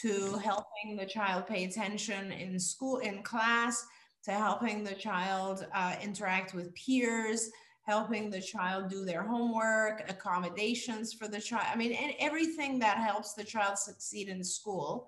[0.02, 3.86] to helping the child pay attention in school, in class,
[4.24, 7.50] to helping the child uh, interact with peers,
[7.82, 11.66] helping the child do their homework, accommodations for the child.
[11.72, 15.06] I mean, and everything that helps the child succeed in school.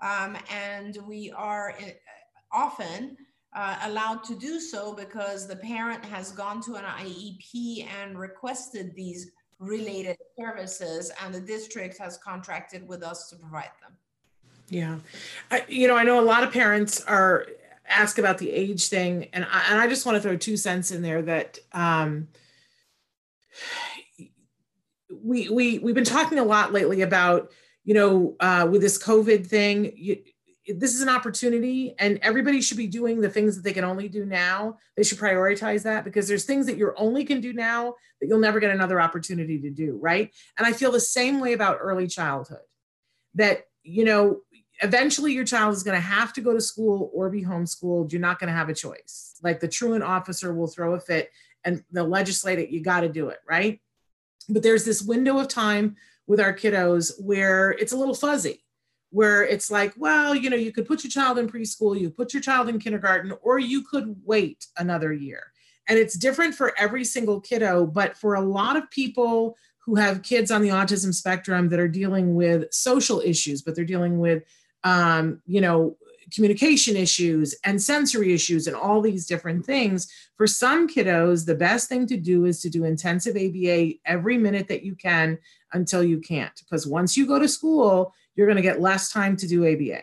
[0.00, 1.90] Um, and we are uh,
[2.52, 3.16] often
[3.56, 8.94] uh, allowed to do so because the parent has gone to an IEP and requested
[8.94, 13.96] these related services, and the district has contracted with us to provide them.
[14.68, 14.98] Yeah.
[15.50, 17.46] I, you know, I know a lot of parents are
[17.88, 20.90] ask about the age thing, and I, and I just want to throw two cents
[20.90, 22.28] in there that um,
[25.10, 27.52] we we we've been talking a lot lately about
[27.84, 29.92] you know uh, with this COVID thing.
[29.96, 30.18] You,
[30.68, 34.08] this is an opportunity and everybody should be doing the things that they can only
[34.08, 37.94] do now they should prioritize that because there's things that you only can do now
[38.20, 41.52] that you'll never get another opportunity to do right and i feel the same way
[41.52, 42.58] about early childhood
[43.34, 44.40] that you know
[44.82, 48.12] eventually your child is going to have to go to school or be homeschooled.
[48.12, 49.38] You're not going to have a choice.
[49.42, 51.30] Like the truant officer will throw a fit
[51.64, 52.70] and they'll legislate it.
[52.70, 53.80] You got to do it, right?
[54.48, 58.64] But there's this window of time with our kiddos where it's a little fuzzy,
[59.16, 62.34] where it's like, well, you know, you could put your child in preschool, you put
[62.34, 65.52] your child in kindergarten, or you could wait another year.
[65.88, 70.22] And it's different for every single kiddo, but for a lot of people who have
[70.22, 74.42] kids on the autism spectrum that are dealing with social issues, but they're dealing with
[74.84, 75.96] um, you know,
[76.34, 80.12] communication issues and sensory issues and all these different things.
[80.36, 84.68] For some kiddos, the best thing to do is to do intensive ABA every minute
[84.68, 85.38] that you can
[85.72, 86.52] until you can't.
[86.58, 90.02] Because once you go to school, you're going to get less time to do ABA.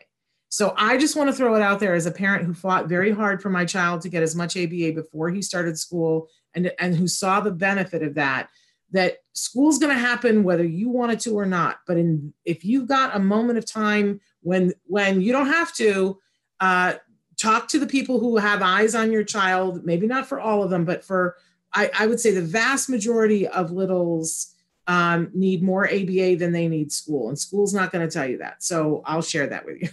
[0.49, 3.11] So I just want to throw it out there as a parent who fought very
[3.11, 6.95] hard for my child to get as much ABA before he started school and, and
[6.95, 8.49] who saw the benefit of that
[8.93, 12.63] that school's going to happen whether you want it to or not but in if
[12.63, 16.19] you've got a moment of time when when you don't have to
[16.59, 16.93] uh,
[17.37, 20.69] talk to the people who have eyes on your child maybe not for all of
[20.69, 21.35] them but for
[21.73, 24.52] i, I would say the vast majority of littles
[24.87, 28.37] um, need more aba than they need school and school's not going to tell you
[28.39, 28.63] that.
[28.63, 29.89] So i'll share that with you.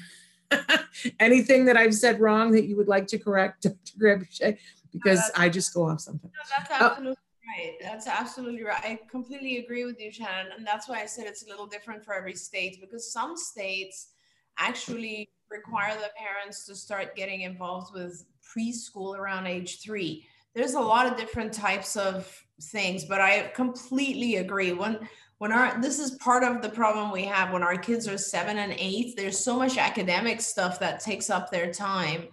[1.21, 3.67] Anything that i've said wrong that you would like to correct
[3.99, 4.59] dr
[4.93, 6.33] because i just go off sometimes.
[6.35, 7.17] no, that's uh, absolutely
[7.57, 7.75] right.
[7.81, 8.83] That's absolutely right.
[8.85, 12.05] I completely agree with you shannon and that's why i said it's a little different
[12.05, 14.09] for every state because some states
[14.59, 20.25] actually require the parents to start getting involved with preschool around age three.
[20.55, 24.73] There's a lot of different types of things, but I completely agree.
[24.73, 28.19] When when our this is part of the problem we have when our kids are
[28.19, 32.29] seven and eight, there's so much academic stuff that takes up their time,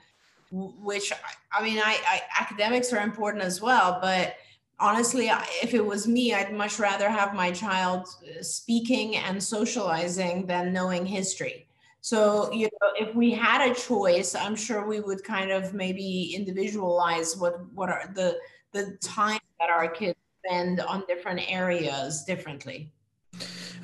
[0.51, 1.13] which
[1.51, 4.35] I mean, I, I academics are important as well, but
[4.79, 5.29] honestly,
[5.63, 10.73] if it was me, I'd much rather have my child uh, speaking and socializing than
[10.73, 11.67] knowing history
[12.07, 16.33] so, you know, if we had a choice, I'm sure we would kind of maybe
[16.33, 18.37] individualize what what are the
[18.71, 22.91] the time that our kids spend on different areas differently.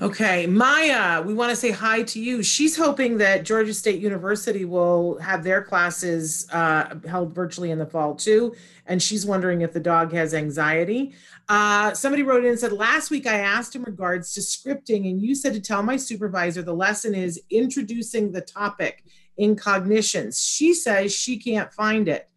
[0.01, 2.41] Okay, Maya, we want to say hi to you.
[2.41, 7.85] She's hoping that Georgia State University will have their classes uh, held virtually in the
[7.85, 8.55] fall too.
[8.87, 11.13] And she's wondering if the dog has anxiety.
[11.47, 15.21] Uh, somebody wrote in and said, Last week I asked in regards to scripting, and
[15.21, 19.03] you said to tell my supervisor the lesson is introducing the topic
[19.37, 20.43] in cognitions.
[20.43, 22.27] She says she can't find it.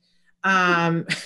[0.44, 1.06] Um,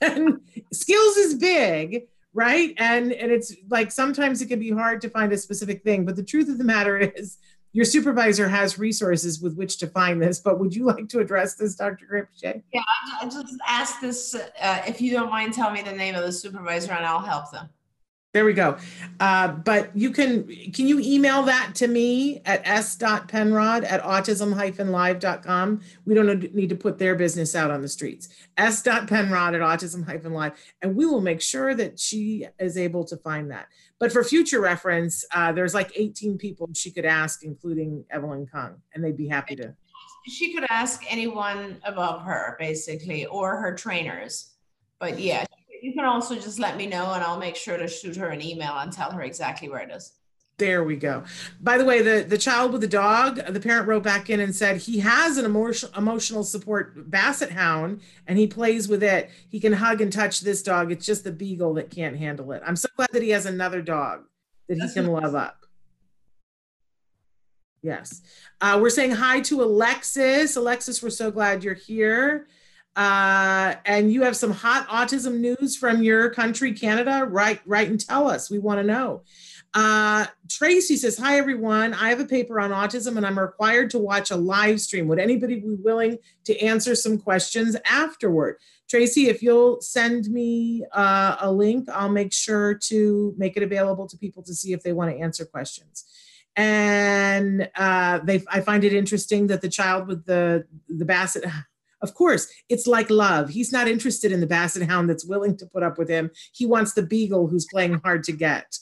[0.00, 0.40] and
[0.72, 2.06] skills is big
[2.36, 2.74] right?
[2.76, 6.16] And and it's like sometimes it can be hard to find a specific thing but
[6.16, 7.38] the truth of the matter is
[7.72, 10.40] your supervisor has resources with which to find this.
[10.40, 12.62] But would you like to address this dr Granpeesheh?
[12.72, 12.82] yeah
[13.20, 16.32] i just ask this uh, if you don't mind tell me the name of the
[16.32, 17.68] supervisor and i'll help them
[18.36, 18.76] there we go.
[19.18, 25.80] Uh, but you can, can you email that to me at s.penrod at autism-live.com?
[26.04, 28.28] We don't need to put their business out on the streets.
[28.58, 30.52] s.penrod at autism-live.
[30.82, 33.68] And we will make sure that she is able to find that.
[33.98, 38.82] But for future reference, uh, there's like 18 people she could ask, including Evelyn Kung,
[38.94, 39.74] and they'd be happy to.
[40.28, 44.50] She could ask anyone above her, basically, or her trainers.
[44.98, 45.46] But yeah,
[45.82, 48.42] you can also just let me know and I'll make sure to shoot her an
[48.42, 50.12] email and tell her exactly where it is.
[50.58, 51.24] There we go.
[51.60, 54.56] By the way, the, the child with the dog, the parent wrote back in and
[54.56, 59.30] said he has an emotional emotional support basset hound and he plays with it.
[59.50, 60.90] He can hug and touch this dog.
[60.90, 62.62] It's just the beagle that can't handle it.
[62.64, 64.24] I'm so glad that he has another dog
[64.68, 65.66] that he can love up.
[67.82, 68.22] Yes.
[68.60, 70.56] Uh, we're saying hi to Alexis.
[70.56, 72.48] Alexis, we're so glad you're here.
[72.96, 77.26] Uh, and you have some hot autism news from your country, Canada.
[77.28, 78.50] Write, write, and tell us.
[78.50, 79.22] We want to know.
[79.74, 81.92] Uh, Tracy says, Hi, everyone.
[81.92, 85.06] I have a paper on autism and I'm required to watch a live stream.
[85.08, 88.56] Would anybody be willing to answer some questions afterward?
[88.88, 94.06] Tracy, if you'll send me uh, a link, I'll make sure to make it available
[94.06, 96.04] to people to see if they want to answer questions.
[96.54, 101.44] And uh, they, I find it interesting that the child with the, the basset,
[102.02, 103.48] of course, it's like love.
[103.48, 106.30] He's not interested in the basset hound that's willing to put up with him.
[106.52, 108.78] He wants the beagle who's playing hard to get.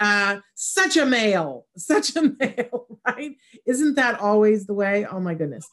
[0.00, 3.36] Uh, such a male, such a male, right?
[3.66, 5.06] Isn't that always the way?
[5.06, 5.68] Oh my goodness.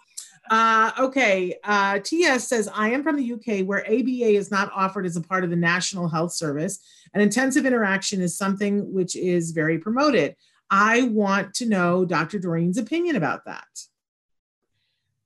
[0.49, 5.05] Uh, okay, uh, TS says, I am from the UK where ABA is not offered
[5.05, 6.79] as a part of the National Health Service,
[7.13, 10.35] and intensive interaction is something which is very promoted.
[10.69, 12.39] I want to know Dr.
[12.39, 13.67] Doreen's opinion about that.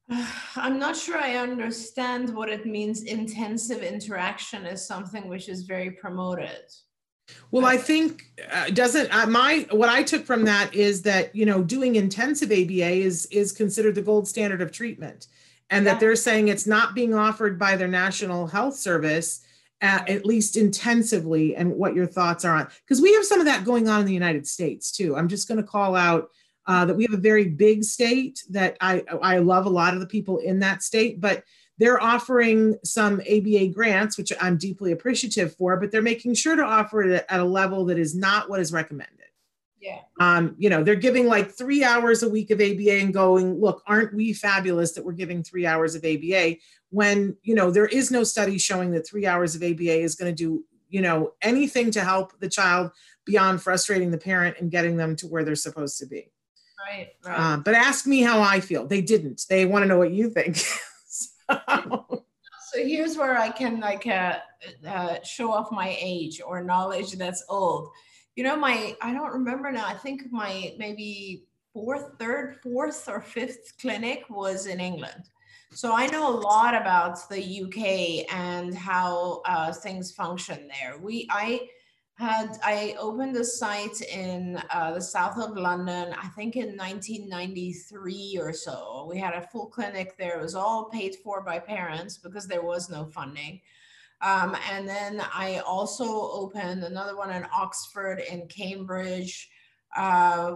[0.55, 5.91] I'm not sure I understand what it means intensive interaction is something which is very
[5.91, 6.61] promoted.
[7.49, 11.45] Well, I think uh, doesn't uh, my what I took from that is that you
[11.45, 15.27] know doing intensive ABA is is considered the gold standard of treatment,
[15.71, 15.93] and yeah.
[15.93, 19.41] that they're saying it's not being offered by their national health service
[19.81, 21.55] uh, at least intensively.
[21.55, 24.05] And what your thoughts are on because we have some of that going on in
[24.05, 25.15] the United States too.
[25.15, 26.29] I'm just going to call out
[26.67, 29.99] uh, that we have a very big state that I I love a lot of
[29.99, 31.43] the people in that state, but
[31.77, 36.63] they're offering some ABA grants, which I'm deeply appreciative for, but they're making sure to
[36.63, 39.25] offer it at a level that is not what is recommended.
[39.81, 39.99] Yeah.
[40.19, 43.83] Um, you know, they're giving like three hours a week of ABA and going, look,
[43.85, 46.55] aren't we fabulous that we're giving three hours of ABA
[46.89, 50.33] when, you know, there is no study showing that three hours of ABA is going
[50.33, 52.91] to do, you know, anything to help the child
[53.25, 56.31] beyond frustrating the parent and getting them to where they're supposed to be.
[56.85, 57.09] Right.
[57.25, 57.53] right.
[57.53, 58.85] Uh, but ask me how I feel.
[58.85, 59.45] They didn't.
[59.49, 60.57] They want to know what you think.
[61.47, 62.19] so
[62.75, 64.37] here's where I can like uh,
[64.87, 67.89] uh, show off my age or knowledge that's old.
[68.35, 69.85] You know, my I don't remember now.
[69.87, 75.29] I think my maybe fourth, third, fourth, or fifth clinic was in England.
[75.73, 80.97] So I know a lot about the UK and how uh, things function there.
[80.99, 81.67] We I
[82.17, 88.37] had I opened a site in uh, the south of London, I think in 1993
[88.41, 89.05] or so.
[89.09, 90.39] We had a full clinic there.
[90.39, 93.59] It was all paid for by parents because there was no funding.
[94.21, 99.49] Um, and then I also opened another one in Oxford, in Cambridge,
[99.97, 100.55] uh,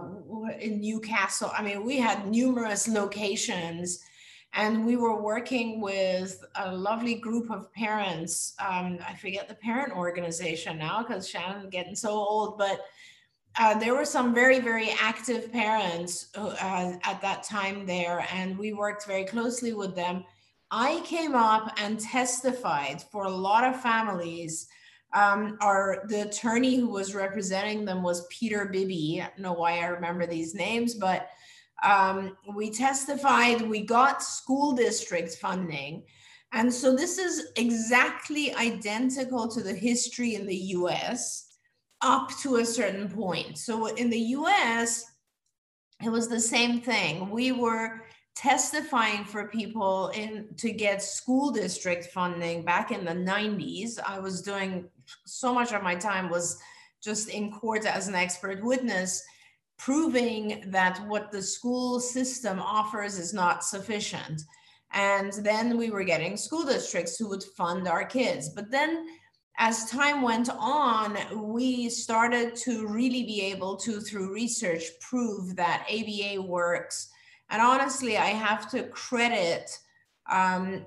[0.58, 1.52] in Newcastle.
[1.56, 4.00] I mean, we had numerous locations
[4.52, 8.54] and we were working with a lovely group of parents.
[8.58, 12.80] Um, I forget the parent organization now because Shannon's getting so old, but
[13.58, 18.72] uh, there were some very, very active parents uh, at that time there, and we
[18.72, 20.24] worked very closely with them.
[20.70, 24.68] I came up and testified for a lot of families.
[25.12, 29.20] Um, our the attorney who was representing them was Peter Bibby.
[29.20, 31.30] I don't know why I remember these names, but
[31.82, 36.04] um, we testified, we got school district funding.
[36.52, 41.46] And so this is exactly identical to the history in the US
[42.02, 43.58] up to a certain point.
[43.58, 45.04] So in the US,
[46.02, 47.30] it was the same thing.
[47.30, 48.02] We were
[48.34, 53.98] testifying for people in to get school district funding back in the 90s.
[54.04, 54.88] I was doing
[55.26, 56.58] so much of my time was
[57.02, 59.22] just in court as an expert witness
[59.80, 64.42] proving that what the school system offers is not sufficient.
[64.92, 68.50] And then we were getting school districts who would fund our kids.
[68.50, 69.06] But then
[69.58, 71.16] as time went on,
[71.52, 77.10] we started to really be able to, through research, prove that ABA works.
[77.48, 79.70] And honestly, I have to credit
[80.30, 80.84] um,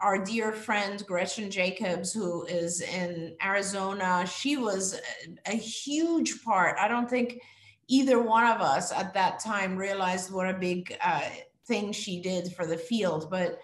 [0.00, 4.26] our dear friend Gretchen Jacobs, who is in Arizona.
[4.26, 4.98] She was
[5.46, 6.76] a huge part.
[6.78, 7.40] I don't think
[7.88, 11.28] either one of us at that time realized what a big uh,
[11.66, 13.30] thing she did for the field.
[13.30, 13.58] But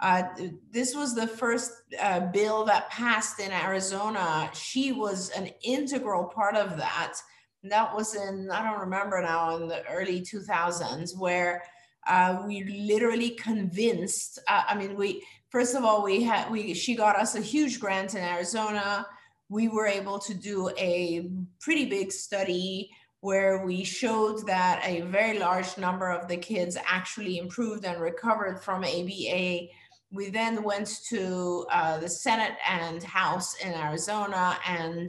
[0.00, 0.24] uh,
[0.70, 1.70] this was the first
[2.00, 4.50] uh, bill that passed in Arizona.
[4.52, 7.14] She was an integral part of that.
[7.62, 11.62] And that was in, I don't remember now, in the early 2000s, where
[12.06, 16.94] uh, we literally convinced, uh, I mean, we, first of all, we had, we, she
[16.94, 19.06] got us a huge grant in Arizona.
[19.48, 22.90] We were able to do a pretty big study
[23.24, 28.62] where we showed that a very large number of the kids actually improved and recovered
[28.62, 29.68] from ABA.
[30.12, 35.08] We then went to uh, the Senate and House in Arizona, and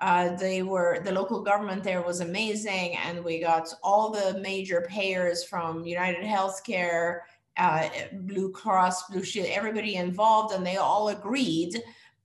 [0.00, 4.84] uh, they were the local government there was amazing, and we got all the major
[4.88, 7.20] payers from United Healthcare,
[7.58, 7.88] uh,
[8.22, 11.80] Blue Cross, Blue Shield, everybody involved, and they all agreed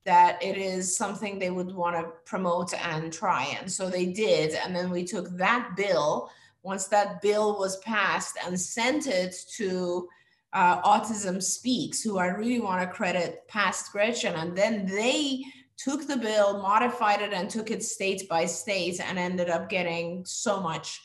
[0.07, 3.57] that it is something they would want to promote and try.
[3.59, 4.55] And so they did.
[4.55, 6.31] And then we took that bill,
[6.63, 10.07] once that bill was passed, and sent it to
[10.53, 14.33] uh, Autism Speaks, who I really want to credit past Gretchen.
[14.35, 15.43] And then they
[15.75, 20.23] took the bill, modified it, and took it state by state, and ended up getting
[20.25, 21.01] so much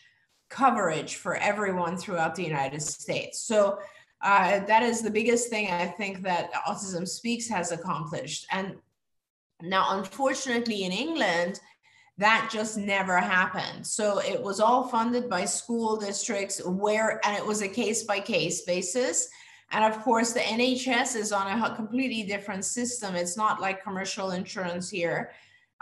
[0.48, 3.40] coverage for everyone throughout the United States.
[3.40, 3.80] So
[4.22, 8.46] uh, that is the biggest thing I think that Autism Speaks has accomplished.
[8.52, 8.76] And
[9.62, 11.60] now, unfortunately, in England,
[12.18, 13.86] that just never happened.
[13.86, 18.20] So it was all funded by school districts where, and it was a case by
[18.20, 19.28] case basis.
[19.70, 23.14] And of course, the NHS is on a completely different system.
[23.14, 25.30] It's not like commercial insurance here.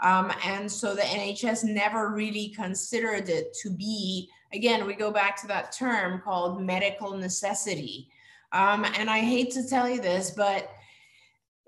[0.01, 5.39] Um, and so the NHS never really considered it to be, again, we go back
[5.41, 8.09] to that term called medical necessity.
[8.53, 10.71] Um, and I hate to tell you this, but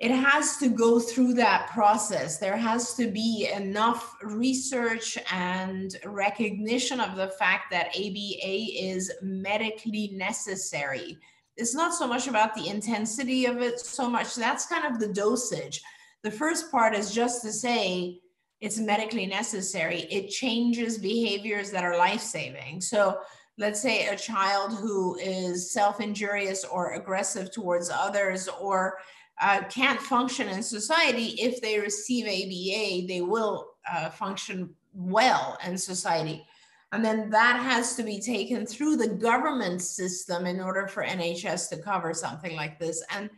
[0.03, 2.37] it has to go through that process.
[2.37, 10.11] There has to be enough research and recognition of the fact that ABA is medically
[10.13, 11.17] necessary.
[11.55, 15.07] It's not so much about the intensity of it, so much that's kind of the
[15.07, 15.81] dosage.
[16.23, 18.19] The first part is just to say
[18.59, 20.01] it's medically necessary.
[20.11, 22.81] It changes behaviors that are life saving.
[22.81, 23.19] So
[23.57, 28.97] let's say a child who is self injurious or aggressive towards others or
[29.41, 35.77] uh, can't function in society, if they receive ABA, they will uh, function well in
[35.77, 36.45] society.
[36.91, 41.69] And then that has to be taken through the government system in order for NHS
[41.69, 43.03] to cover something like this.
[43.09, 43.29] And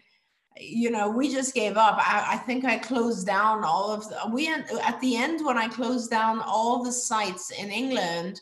[0.57, 1.97] you know, we just gave up.
[1.97, 5.67] I, I think I closed down all of the, we at the end when I
[5.67, 8.41] closed down all the sites in England,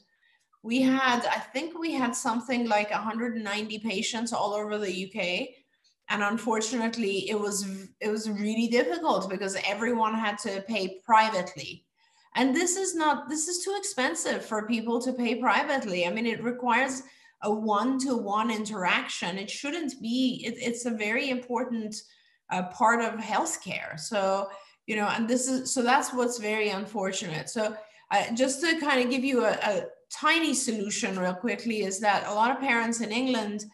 [0.62, 5.63] we had I think we had something like 190 patients all over the UK
[6.10, 11.86] and unfortunately it was it was really difficult because everyone had to pay privately.
[12.36, 16.06] And this is not this is too expensive for people to pay privately.
[16.06, 17.04] I mean it requires
[17.42, 19.38] a one-to-one interaction.
[19.38, 21.96] It shouldn't be it, it's a very important
[22.52, 24.00] uh, part of healthcare.
[24.00, 24.50] So
[24.88, 27.50] you know and this is so that's what's very unfortunate.
[27.50, 27.76] So
[28.12, 32.28] uh, just to kind of give you a, a tiny solution real quickly is that
[32.28, 33.66] a lot of parents in england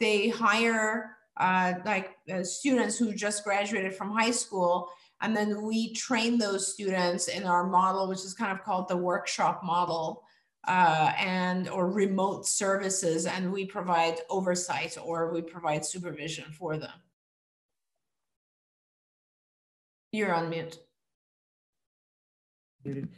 [0.00, 4.88] they hire uh, like uh, students who just graduated from high school.
[5.20, 8.96] And then we train those students in our model, which is kind of called the
[8.96, 10.22] workshop model
[10.66, 13.26] uh, and or remote services.
[13.26, 16.92] And we provide oversight or we provide supervision for them.
[20.12, 20.78] You're on mute.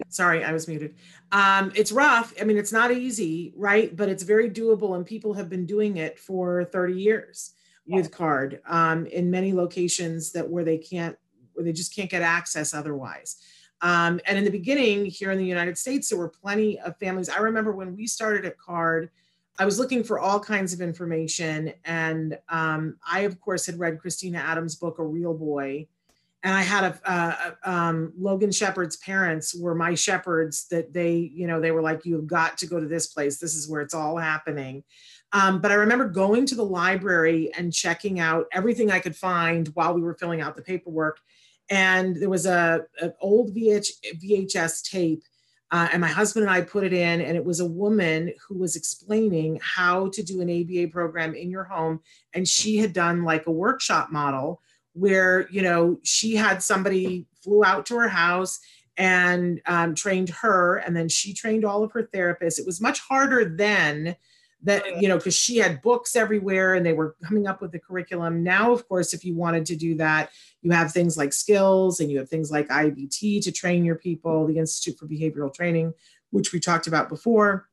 [0.08, 0.94] Sorry, I was muted.
[1.30, 2.32] Um, it's rough.
[2.40, 3.94] I mean, it's not easy, right?
[3.94, 7.52] But it's very doable, and people have been doing it for 30 years
[7.88, 11.16] with card um, in many locations that where they can't
[11.54, 13.36] where they just can't get access otherwise.
[13.80, 17.28] Um, and in the beginning here in the united states there were plenty of families.
[17.28, 19.10] I remember when we started at card
[19.60, 21.72] i was looking for all kinds of information.
[21.84, 25.86] And um, i of course had read christina adams book a real boy.
[26.42, 31.14] And i had a, a, a um, logan shepard's parents were my shepherds that they
[31.14, 33.38] you know they were like you've got to go to this place.
[33.38, 34.84] This is where it's all happening
[35.32, 39.68] um, but I remember going to the library and checking out everything I could find
[39.68, 41.18] while we were filling out the paperwork.
[41.70, 42.86] And there was a
[43.20, 43.88] old VH,
[44.22, 45.22] VHS tape,
[45.70, 48.58] uh, and my husband and I put it in, and it was a woman who
[48.58, 52.00] was explaining how to do an ABA program in your home,
[52.32, 54.62] and she had done like a workshop model
[54.94, 58.60] where you know she had somebody flew out to her house
[58.96, 62.58] and um, trained her, and then she trained all of her therapists.
[62.58, 64.16] It was much harder then
[64.62, 67.78] that you know because she had books everywhere and they were coming up with the
[67.78, 68.42] curriculum.
[68.42, 70.30] Now of course if you wanted to do that
[70.62, 74.46] you have things like skills and you have things like ibt to train your people
[74.46, 75.92] the institute for behavioral training
[76.30, 77.68] which we talked about before.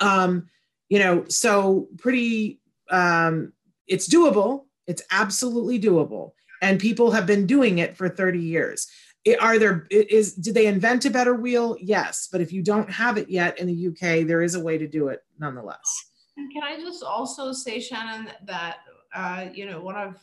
[0.00, 0.48] Um,
[0.88, 2.60] you know so pretty
[2.90, 3.52] um,
[3.88, 4.66] it's doable.
[4.86, 6.32] It's absolutely doable.
[6.60, 8.86] And people have been doing it for 30 years
[9.24, 12.90] it, are there is did they invent a better wheel yes but if you don't
[12.90, 16.52] have it yet in the uk there is a way to do it nonetheless and
[16.52, 18.78] can i just also say shannon that
[19.14, 20.16] uh, you know one of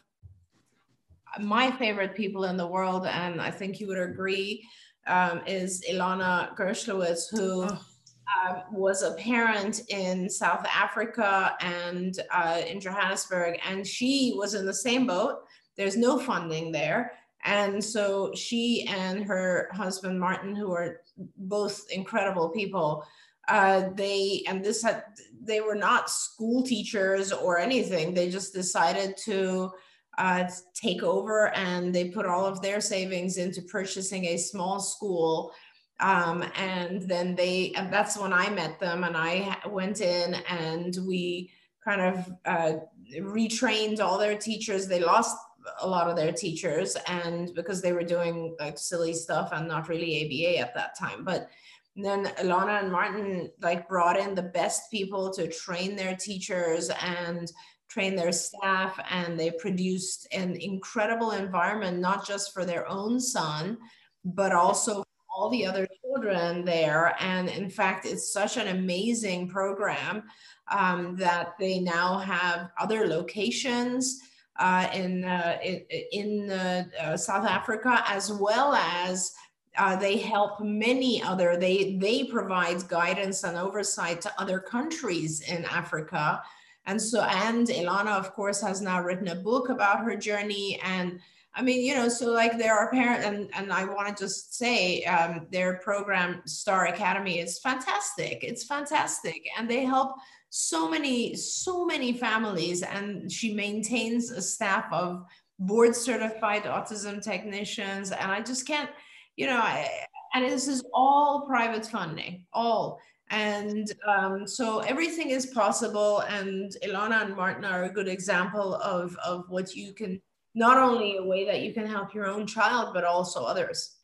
[1.40, 4.64] my favorite people in the world and i think you would agree
[5.08, 7.68] um, is ilana gerschlowitz who oh.
[7.68, 14.68] uh, was a parent in South Africa and uh, in Johannesburg, and she was in
[14.68, 15.40] the same boat.
[15.78, 17.19] There's no funding there.
[17.46, 21.02] And so she and her husband, Martin, who are
[21.38, 23.06] both incredible people,
[23.48, 25.04] uh, they, and this had,
[25.42, 28.14] they were not school teachers or anything.
[28.14, 29.72] They just decided to
[30.18, 30.44] uh,
[30.76, 35.54] take over and they put all of their savings into purchasing a small school
[36.00, 40.98] um, and then they, and that's when I met them and I went in and
[41.06, 41.52] we
[41.84, 42.74] kind of uh,
[43.20, 44.88] retrained all their teachers.
[44.88, 45.36] They lost
[45.82, 49.90] a lot of their teachers and because they were doing like silly stuff and not
[49.90, 51.24] really ABA at that time.
[51.24, 51.50] But
[51.96, 57.52] then Ilana and Martin like brought in the best people to train their teachers and
[57.90, 63.78] train their staff and they produced an incredible environment not just for their own son
[64.24, 65.04] but also
[65.40, 67.16] all the other children there.
[67.20, 70.24] And in fact, it's such an amazing program
[70.70, 74.20] um, that they now have other locations
[74.60, 75.24] uh, in,
[75.64, 75.82] in,
[76.12, 79.34] in uh, South Africa, as well as
[79.78, 85.64] uh, they help many other, they, they provide guidance and oversight to other countries in
[85.66, 86.42] Africa.
[86.86, 91.20] And so, and Ilana, of course, has now written a book about her journey and
[91.56, 94.56] I mean, you know, so like there are parents, and, and I want to just
[94.56, 98.44] say um, their program, Star Academy, is fantastic.
[98.44, 99.42] It's fantastic.
[99.58, 100.16] And they help
[100.50, 102.84] so many, so many families.
[102.84, 105.26] And she maintains a staff of
[105.58, 108.12] board certified autism technicians.
[108.12, 108.90] And I just can't,
[109.36, 109.90] you know, I,
[110.34, 113.00] and this is all private funding, all.
[113.32, 116.20] And um, so everything is possible.
[116.22, 120.22] And Ilana and Martin are a good example of, of what you can
[120.56, 123.96] not only a way that you can help your own child, but also others.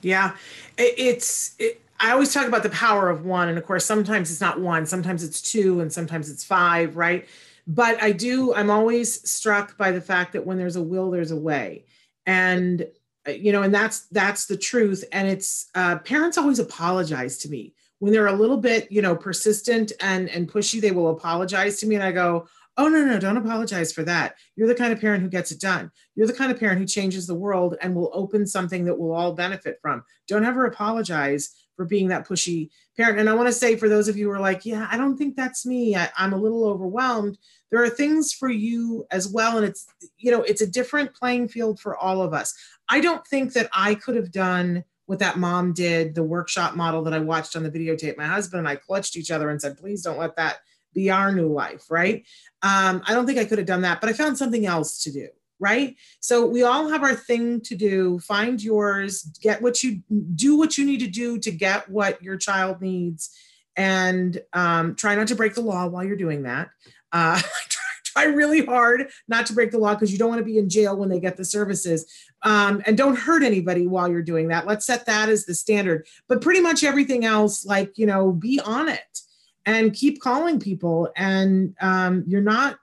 [0.00, 0.36] Yeah,
[0.78, 3.48] it's, it, I always talk about the power of one.
[3.48, 7.28] And of course, sometimes it's not one, sometimes it's two, and sometimes it's five, right?
[7.66, 11.30] But I do, I'm always struck by the fact that when there's a will, there's
[11.30, 11.84] a way.
[12.26, 12.86] And,
[13.28, 15.04] uh, you know, and that's, that's the truth.
[15.12, 19.14] And it's, uh, parents always apologize to me when they're a little bit, you know,
[19.14, 21.94] persistent and, and pushy, they will apologize to me.
[21.94, 22.48] And I go,
[22.82, 24.34] Oh, no, no, don't apologize for that.
[24.56, 25.92] You're the kind of parent who gets it done.
[26.16, 29.12] You're the kind of parent who changes the world and will open something that we'll
[29.12, 30.02] all benefit from.
[30.26, 33.20] Don't ever apologize for being that pushy parent.
[33.20, 35.16] And I want to say for those of you who are like, yeah, I don't
[35.16, 35.94] think that's me.
[35.94, 37.38] I, I'm a little overwhelmed.
[37.70, 39.58] There are things for you as well.
[39.58, 39.86] And it's,
[40.18, 42.52] you know, it's a different playing field for all of us.
[42.88, 47.04] I don't think that I could have done what that mom did, the workshop model
[47.04, 48.16] that I watched on the videotape.
[48.16, 50.56] My husband and I clutched each other and said, please don't let that
[50.94, 52.24] be our new life, right?
[52.62, 55.12] Um, I don't think I could have done that, but I found something else to
[55.12, 55.28] do,
[55.58, 55.96] right?
[56.20, 58.18] So we all have our thing to do.
[58.20, 60.02] Find yours, get what you
[60.34, 63.30] do, what you need to do to get what your child needs,
[63.76, 66.68] and um, try not to break the law while you're doing that.
[67.10, 67.40] Uh,
[68.04, 70.68] try, really hard not to break the law because you don't want to be in
[70.68, 72.06] jail when they get the services.
[72.42, 74.66] Um, and don't hurt anybody while you're doing that.
[74.66, 76.06] Let's set that as the standard.
[76.28, 79.20] But pretty much everything else, like, you know, be on it
[79.66, 81.10] and keep calling people.
[81.16, 82.78] And um, you're not,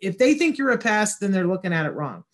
[0.00, 2.24] if they think you're a pest, then they're looking at it wrong.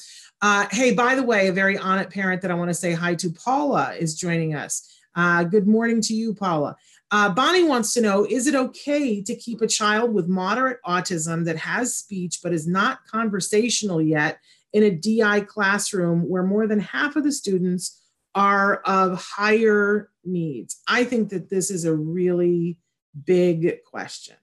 [0.42, 2.92] Uh, hey, by the way, a very on it parent that I want to say
[2.92, 4.90] hi to, Paula, is joining us.
[5.14, 6.76] Uh, good morning to you, Paula.
[7.10, 11.44] Uh, Bonnie wants to know Is it okay to keep a child with moderate autism
[11.44, 14.38] that has speech but is not conversational yet
[14.72, 18.02] in a DI classroom where more than half of the students
[18.34, 20.82] are of higher needs?
[20.88, 22.78] I think that this is a really
[23.24, 24.36] big question.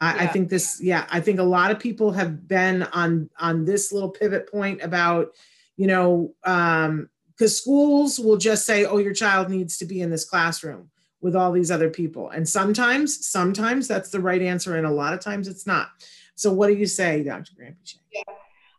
[0.00, 0.22] I, yeah.
[0.22, 3.92] I think this, yeah, I think a lot of people have been on on this
[3.92, 5.34] little pivot point about,
[5.76, 10.10] you know, um, because schools will just say, oh, your child needs to be in
[10.10, 10.90] this classroom
[11.20, 12.30] with all these other people.
[12.30, 15.88] And sometimes, sometimes that's the right answer, and a lot of times it's not.
[16.34, 17.52] So, what do you say, Dr.
[17.54, 17.98] Granpeesheh?
[18.12, 18.22] Yeah.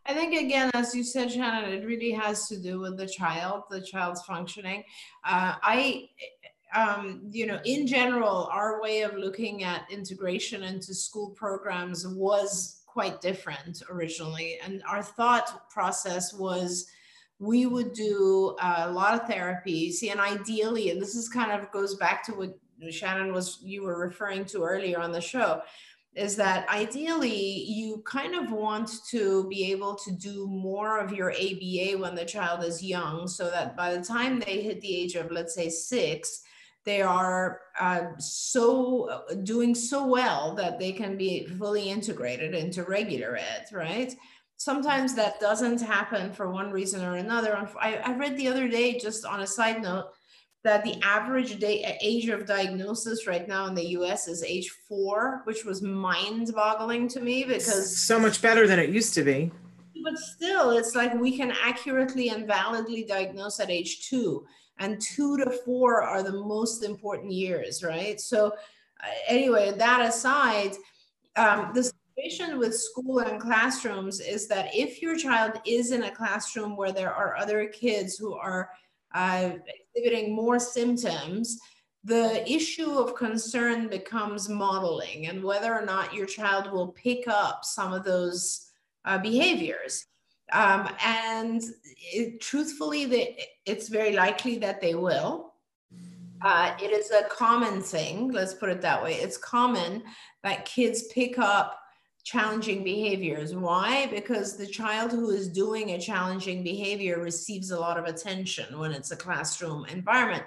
[0.08, 3.64] I think again, as you said, Shannon, it really has to do with the child,
[3.68, 4.84] the child's functioning.
[5.24, 6.08] Uh, I
[6.76, 12.82] um, you know, in general, our way of looking at integration into school programs was
[12.86, 14.58] quite different originally.
[14.62, 16.86] And our thought process was
[17.38, 19.90] we would do a lot of therapy.
[19.90, 22.58] See, and ideally, and this is kind of goes back to what
[22.90, 25.62] Shannon was you were referring to earlier on the show,
[26.14, 31.30] is that ideally you kind of want to be able to do more of your
[31.30, 35.14] ABA when the child is young, so that by the time they hit the age
[35.14, 36.42] of, let's say, six,
[36.86, 42.84] they are uh, so uh, doing so well that they can be fully integrated into
[42.84, 44.14] regular ed, right?
[44.56, 47.68] Sometimes that doesn't happen for one reason or another.
[47.78, 50.06] I, I read the other day, just on a side note,
[50.62, 55.42] that the average day, age of diagnosis right now in the US is age four,
[55.44, 57.98] which was mind boggling to me because.
[57.98, 59.50] So much better than it used to be.
[60.04, 64.46] But still, it's like we can accurately and validly diagnose at age two,
[64.78, 68.20] and two to four are the most important years, right?
[68.20, 70.72] So, uh, anyway, that aside,
[71.36, 76.14] um, the situation with school and classrooms is that if your child is in a
[76.14, 78.70] classroom where there are other kids who are
[79.14, 79.50] uh,
[79.94, 81.58] exhibiting more symptoms,
[82.04, 87.64] the issue of concern becomes modeling and whether or not your child will pick up
[87.64, 88.70] some of those
[89.04, 90.06] uh, behaviors.
[90.52, 91.62] Um, and
[91.96, 93.34] it, truthfully, the,
[93.64, 95.54] it's very likely that they will.
[96.42, 99.14] Uh, it is a common thing, let's put it that way.
[99.14, 100.02] It's common
[100.42, 101.80] that kids pick up
[102.24, 103.54] challenging behaviors.
[103.54, 104.06] Why?
[104.06, 108.92] Because the child who is doing a challenging behavior receives a lot of attention when
[108.92, 110.42] it's a classroom environment.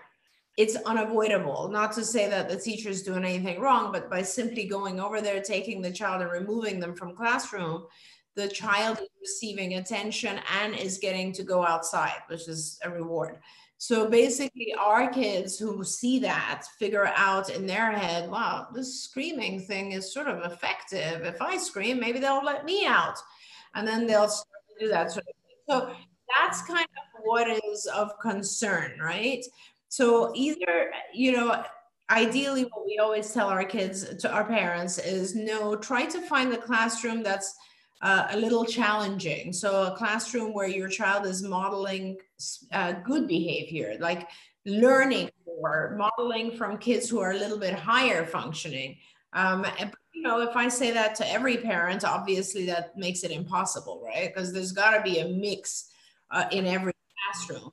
[0.58, 1.70] It's unavoidable.
[1.70, 5.22] Not to say that the teacher is doing anything wrong, but by simply going over
[5.22, 7.86] there, taking the child and removing them from classroom,
[8.39, 13.39] the child is receiving attention and is getting to go outside, which is a reward.
[13.77, 19.59] So basically, our kids who see that figure out in their head, wow, this screaming
[19.59, 21.25] thing is sort of effective.
[21.25, 23.17] If I scream, maybe they'll let me out.
[23.75, 24.31] And then they'll
[24.79, 25.57] do that sort of thing.
[25.69, 25.91] So
[26.37, 29.43] that's kind of what is of concern, right?
[29.89, 31.63] So either, you know,
[32.09, 36.51] ideally, what we always tell our kids, to our parents, is no, try to find
[36.51, 37.55] the classroom that's
[38.02, 39.52] uh, a little challenging.
[39.54, 42.18] So a classroom where your child is modeling
[42.72, 44.28] uh, good behavior, like
[44.66, 48.97] learning or modeling from kids who are a little bit higher functioning.
[49.34, 53.32] Um, and, you know, if I say that to every parent, obviously that makes it
[53.32, 54.34] impossible, right?
[54.34, 55.91] Because there's got to be a mix
[56.32, 56.93] uh, in every
[57.34, 57.72] classroom.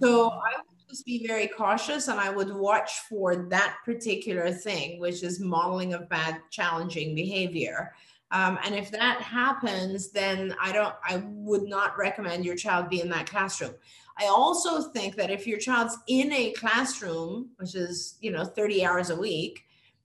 [0.00, 4.98] So I would just be very cautious and I would watch for that particular thing,
[5.00, 7.92] which is modeling of bad, challenging behavior.
[8.30, 13.00] Um, and if that happens, then I don't, I would not recommend your child be
[13.00, 13.74] in that classroom.
[14.18, 18.84] I also think that if your child's in a classroom, which is, you know, 30
[18.84, 19.62] hours a week,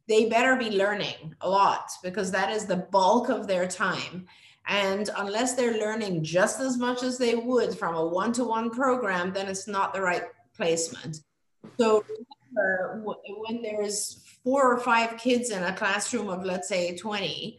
[0.08, 4.28] they better be learning a lot because that is the bulk of their time.
[4.68, 8.70] And unless they're learning just as much as they would from a one to one
[8.70, 10.24] program, then it's not the right
[10.56, 11.22] placement.
[11.80, 12.04] So
[12.54, 17.58] remember, when there's four or five kids in a classroom of, let's say, 20,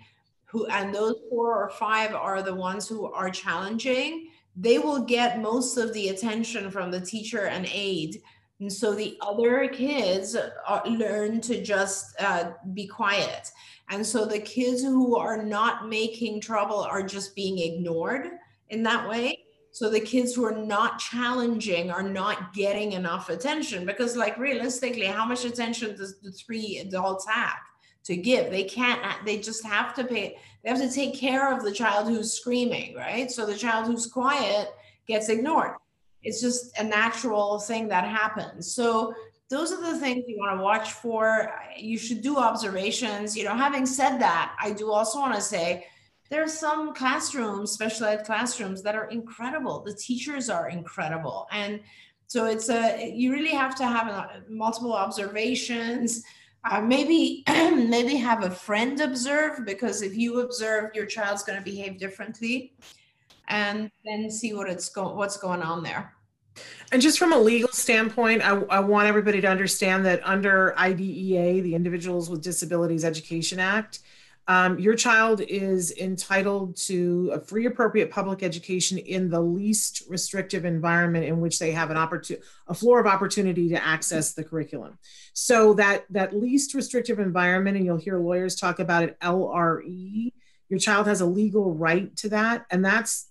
[0.52, 5.40] who and those four or five are the ones who are challenging they will get
[5.40, 8.20] most of the attention from the teacher and aide.
[8.60, 13.50] And so the other kids are, learn to just uh, be quiet.
[13.88, 18.28] And so the kids who are not making trouble are just being ignored
[18.68, 19.38] in that way.
[19.72, 25.06] So the kids who are not challenging are not getting enough attention because like realistically
[25.06, 27.56] how much attention does the three adults have
[28.04, 28.50] to give.
[28.50, 32.08] They can't, they just have to pay, they have to take care of the child
[32.08, 33.30] who's screaming, right?
[33.30, 34.68] So the child who's quiet
[35.06, 35.76] gets ignored.
[36.22, 38.72] It's just a natural thing that happens.
[38.74, 39.14] So
[39.50, 41.52] those are the things you want to watch for.
[41.76, 43.36] You should do observations.
[43.36, 45.86] You know, having said that, I do also want to say
[46.30, 49.82] there are some classrooms, special ed classrooms, that are incredible.
[49.82, 51.46] The teachers are incredible.
[51.52, 51.80] And
[52.28, 56.22] so it's a, you really have to have multiple observations
[56.64, 61.64] uh, maybe maybe have a friend observe because if you observe your child's going to
[61.64, 62.74] behave differently
[63.48, 66.14] and then see what it's go- what's going on there.
[66.92, 71.62] And just from a legal standpoint I, I want everybody to understand that under idea
[71.62, 74.00] the individuals with disabilities education act
[74.48, 80.64] um, your child is entitled to a free appropriate public education in the least restrictive
[80.64, 84.98] environment in which they have an opportunity a floor of opportunity to access the curriculum.
[85.32, 90.32] So that that least restrictive environment and you'll hear lawyers talk about it lre
[90.68, 92.66] your child has a legal right to that.
[92.70, 93.28] And that's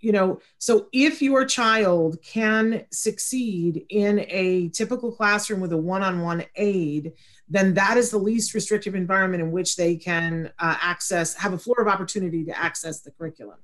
[0.00, 6.44] you know so if your child can succeed in a typical classroom with a one-on-one
[6.56, 7.12] aide
[7.50, 11.58] then that is the least restrictive environment in which they can uh, access, have a
[11.58, 13.58] floor of opportunity to access the curriculum.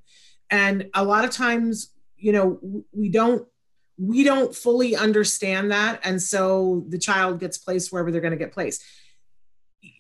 [0.50, 3.46] And a lot of times, you know, we don't
[3.96, 8.36] we don't fully understand that, and so the child gets placed wherever they're going to
[8.38, 8.82] get placed.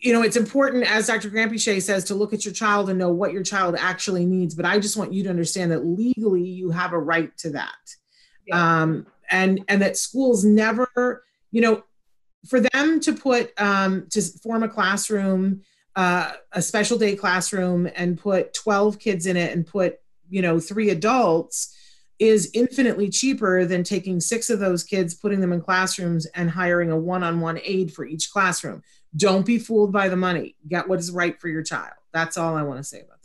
[0.00, 1.30] You know, it's important, as Dr.
[1.30, 4.54] Granpeesheh says, to look at your child and know what your child actually needs.
[4.54, 7.94] But I just want you to understand that legally you have a right to that,
[8.46, 8.82] yeah.
[8.82, 11.22] um, and and that schools never,
[11.52, 11.84] you know,
[12.48, 15.62] for them to put um, to form a classroom
[15.96, 20.58] uh, a special day classroom and put 12 kids in it and put you know
[20.58, 21.76] three adults
[22.18, 26.90] is infinitely cheaper than taking six of those kids, putting them in classrooms, and hiring
[26.90, 28.82] a one on one aide for each classroom.
[29.16, 30.56] Don't be fooled by the money.
[30.68, 31.94] Get what is right for your child.
[32.12, 33.23] That's all I want to say about that.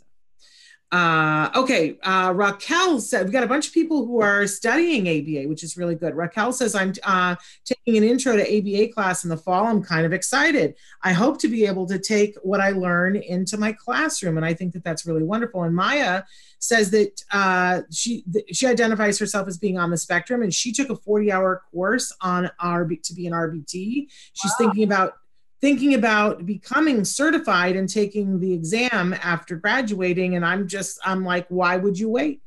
[0.92, 5.48] Uh, okay, uh, Raquel said we got a bunch of people who are studying ABA,
[5.48, 6.16] which is really good.
[6.16, 9.66] Raquel says I'm uh, taking an intro to ABA class in the fall.
[9.66, 10.74] I'm kind of excited.
[11.02, 14.52] I hope to be able to take what I learn into my classroom, and I
[14.52, 15.62] think that that's really wonderful.
[15.62, 16.24] And Maya
[16.58, 20.72] says that uh, she th- she identifies herself as being on the spectrum, and she
[20.72, 24.08] took a 40 hour course on RB to be an RBT.
[24.32, 24.66] She's wow.
[24.66, 25.12] thinking about
[25.60, 30.36] thinking about becoming certified and taking the exam after graduating.
[30.36, 32.42] And i'm just i'm like why would you wait?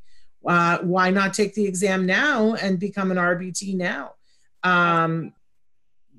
[0.46, 4.14] Uh, why not take the exam now and become an rbt now?
[4.64, 5.34] Um,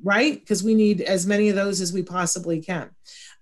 [0.02, 0.38] right?
[0.38, 2.90] Because we need as many of those as we possibly can.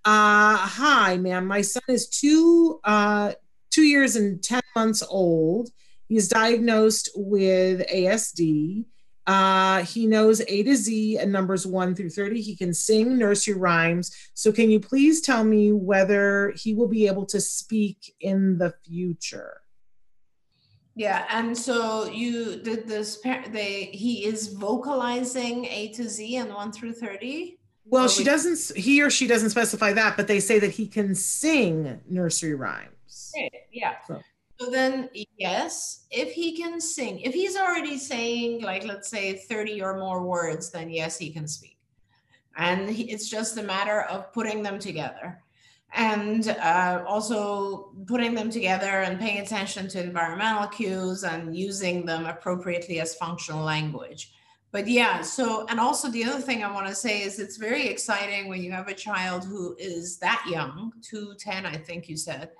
[0.04, 1.46] Uh, hi ma'am.
[1.46, 3.32] My son is two uh,
[3.70, 5.70] two years and 10 months old.
[6.08, 8.84] He's diagnosed with asd
[9.26, 12.40] uh, he knows A to Z and numbers one through 30.
[12.40, 14.14] He can sing nursery rhymes.
[14.34, 18.74] So, can you please tell me whether he will be able to speak in the
[18.84, 19.62] future?
[20.94, 23.18] Yeah, and so you did this.
[23.50, 27.58] They he is vocalizing A to Z and one through 30.
[27.84, 28.76] Well, she doesn't.
[28.76, 33.32] He or she doesn't specify that, but they say that he can sing nursery rhymes.
[33.36, 33.52] Right.
[33.72, 33.94] Yeah.
[34.06, 34.20] So.
[34.62, 35.08] So then,
[35.38, 40.22] yes, if he can sing, if he's already saying, like, let's say 30 or more
[40.22, 41.78] words, then yes, he can speak.
[42.56, 45.42] And he, it's just a matter of putting them together
[45.94, 52.26] and uh, also putting them together and paying attention to environmental cues and using them
[52.26, 54.32] appropriately as functional language.
[54.70, 57.88] But yeah, so, and also the other thing I want to say is it's very
[57.88, 62.50] exciting when you have a child who is that young, 210, I think you said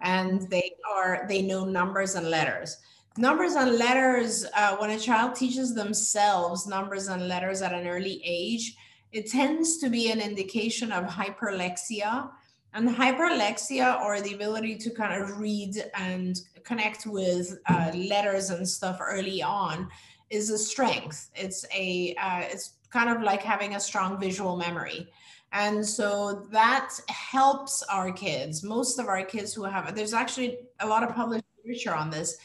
[0.00, 2.78] and they are they know numbers and letters.
[3.16, 8.20] Numbers and letters uh, when a child teaches themselves numbers and letters at an early
[8.24, 8.76] age
[9.14, 12.28] it tends to be an indication of hyperlexia.
[12.74, 18.68] And hyperlexia or the ability to kind of read and connect with uh, letters and
[18.68, 19.88] stuff early on
[20.30, 21.30] is a strength.
[21.36, 25.08] It's a uh, it's kind of like having a strong visual memory
[25.54, 28.64] and so that helps our kids.
[28.64, 32.36] Most of our kids who have, there's actually a lot of published literature on this.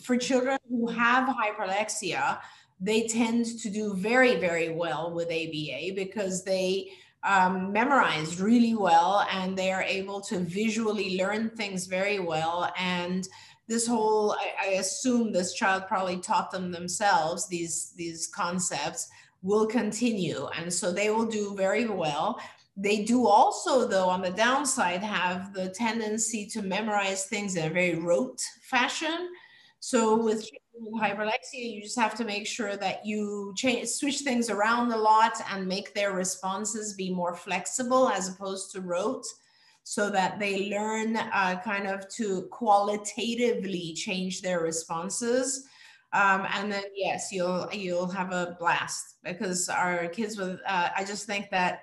[0.00, 2.38] For children who have hyperlexia,
[2.80, 6.92] they tend to do very, very well with ABA because they
[7.24, 12.72] um, memorize really well and they are able to visually learn things very well.
[12.78, 13.26] And
[13.66, 19.08] this whole, I, I assume this child probably taught them themselves these, these concepts
[19.44, 20.48] will continue.
[20.56, 22.40] And so they will do very well.
[22.76, 27.72] They do also, though, on the downside, have the tendency to memorize things in a
[27.72, 29.28] very rote fashion.
[29.78, 30.48] So with
[30.98, 35.34] hyperlexia, you just have to make sure that you change, switch things around a lot
[35.52, 39.26] and make their responses be more flexible as opposed to rote
[39.84, 45.68] so that they learn uh, kind of to qualitatively change their responses
[46.14, 51.04] um, and then yes, you'll you'll have a blast because our kids with uh, I
[51.04, 51.80] just think that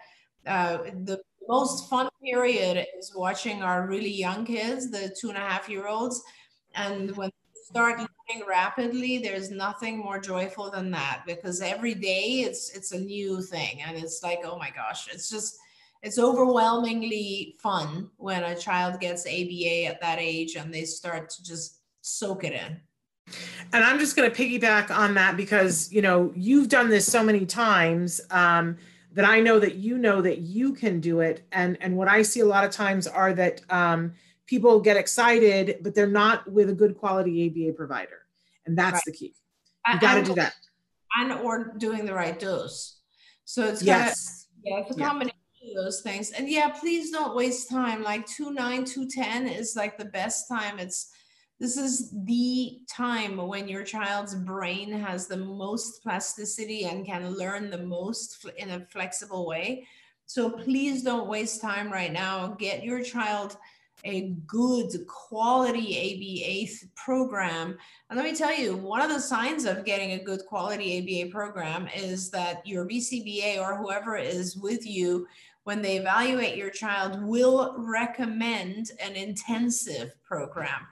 [0.48, 5.42] uh, the most fun period is watching our really young kids, the two and a
[5.42, 6.24] half year olds,
[6.76, 12.46] and when they start learning rapidly, there's nothing more joyful than that because every day
[12.46, 15.58] it's it's a new thing, and it's like oh my gosh, it's just
[16.04, 21.44] it's overwhelmingly fun when a child gets ABA at that age and they start to
[21.44, 22.80] just soak it in.
[23.74, 27.24] And I'm just going to piggyback on that because you know you've done this so
[27.24, 28.78] many times um,
[29.14, 31.46] that I know that you know that you can do it.
[31.52, 34.14] And and what I see a lot of times are that um,
[34.46, 38.26] people get excited, but they're not with a good quality ABA provider,
[38.66, 39.04] and that's right.
[39.06, 39.34] the key.
[39.92, 40.54] You got to do that.
[41.18, 43.00] And or doing the right dose.
[43.46, 45.78] So it's yes, gotta, yeah, it's a combination yeah.
[45.78, 46.32] of those things.
[46.32, 48.02] And yeah, please don't waste time.
[48.02, 50.80] Like 2 9, 2 10 is like the best time.
[50.80, 51.12] It's
[51.62, 57.70] this is the time when your child's brain has the most plasticity and can learn
[57.70, 59.88] the most in a flexible way.
[60.26, 62.56] So please don't waste time right now.
[62.58, 63.58] Get your child
[64.04, 67.78] a good quality ABA program.
[68.10, 71.32] And let me tell you, one of the signs of getting a good quality ABA
[71.32, 75.28] program is that your BCBA or whoever is with you
[75.66, 80.88] when they evaluate your child will recommend an intensive program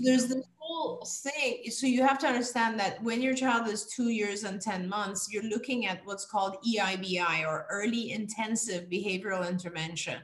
[0.00, 1.70] there's this whole thing.
[1.70, 5.28] So you have to understand that when your child is two years and 10 months,
[5.30, 10.18] you're looking at what's called EIBI or early intensive behavioral intervention.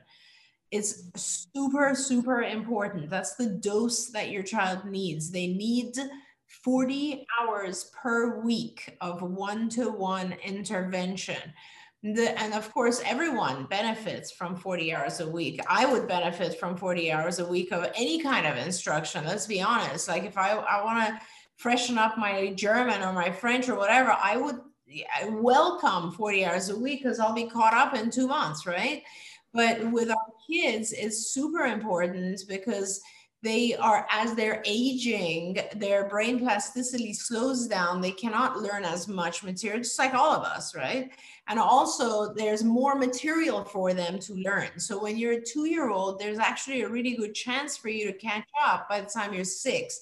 [0.70, 3.09] It's super, super important.
[3.09, 5.31] That's the dose that your child needs.
[5.31, 5.97] They need
[6.64, 11.53] 40 hours per week of one to one intervention.
[12.14, 15.61] The, and of course, everyone benefits from 40 hours a week.
[15.68, 19.24] I would benefit from 40 hours a week of any kind of instruction.
[19.24, 20.07] Let's be honest.
[20.07, 21.20] Like if I, I want to
[21.57, 24.61] freshen up my German or my French or whatever, I would
[25.30, 29.02] welcome 40 hours a week because I'll be caught up in two months, right?
[29.52, 30.16] But with our
[30.48, 33.00] kids, it's super important because
[33.47, 38.01] they are as they're aging their brain plasticity slows down.
[38.01, 41.12] They cannot learn as much material just like all of us right?
[41.47, 44.80] And also there's more material for them to learn.
[44.80, 48.07] So when you're a two year old there's actually a really good chance for you
[48.11, 50.01] to catch up by the time you're six.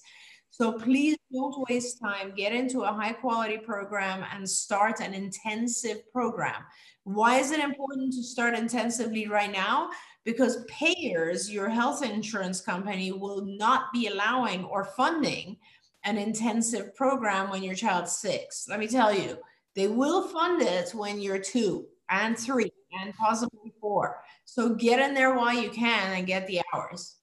[0.49, 2.33] So please don't waste time.
[2.35, 6.63] Get into a high quality program and start an intensive program.
[7.03, 9.91] Why is it important to start intensively right now
[10.25, 15.57] because payers, your health insurance company, will not be allowing or funding
[16.05, 18.67] an intensive program when your child's six.
[18.69, 19.39] Let me tell you,
[19.75, 22.71] they will fund it when you're two and three
[23.01, 24.21] and possibly four.
[24.45, 27.17] So get in there while you can and get the hours.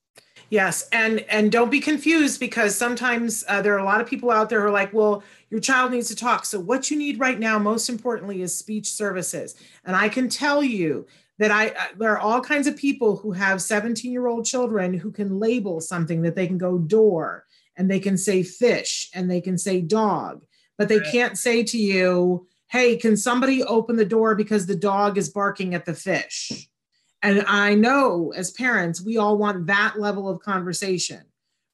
[0.50, 4.32] Yes, and and don't be confused because sometimes uh, there are a lot of people
[4.32, 6.44] out there who are like, well, your child needs to talk.
[6.44, 9.56] So what you need right now, most importantly, is speech services.
[9.86, 11.08] And I can tell you
[11.42, 15.12] that I there are all kinds of people who have 17 year old children who
[15.12, 19.42] can label something that they can go door and they can say fish and they
[19.42, 20.44] can say dog,
[20.78, 21.12] but they right.
[21.12, 25.74] can't say to you, hey, can somebody open the door because the dog is barking
[25.74, 26.70] at the fish?
[27.24, 31.24] And I know as parents, we all want that level of conversation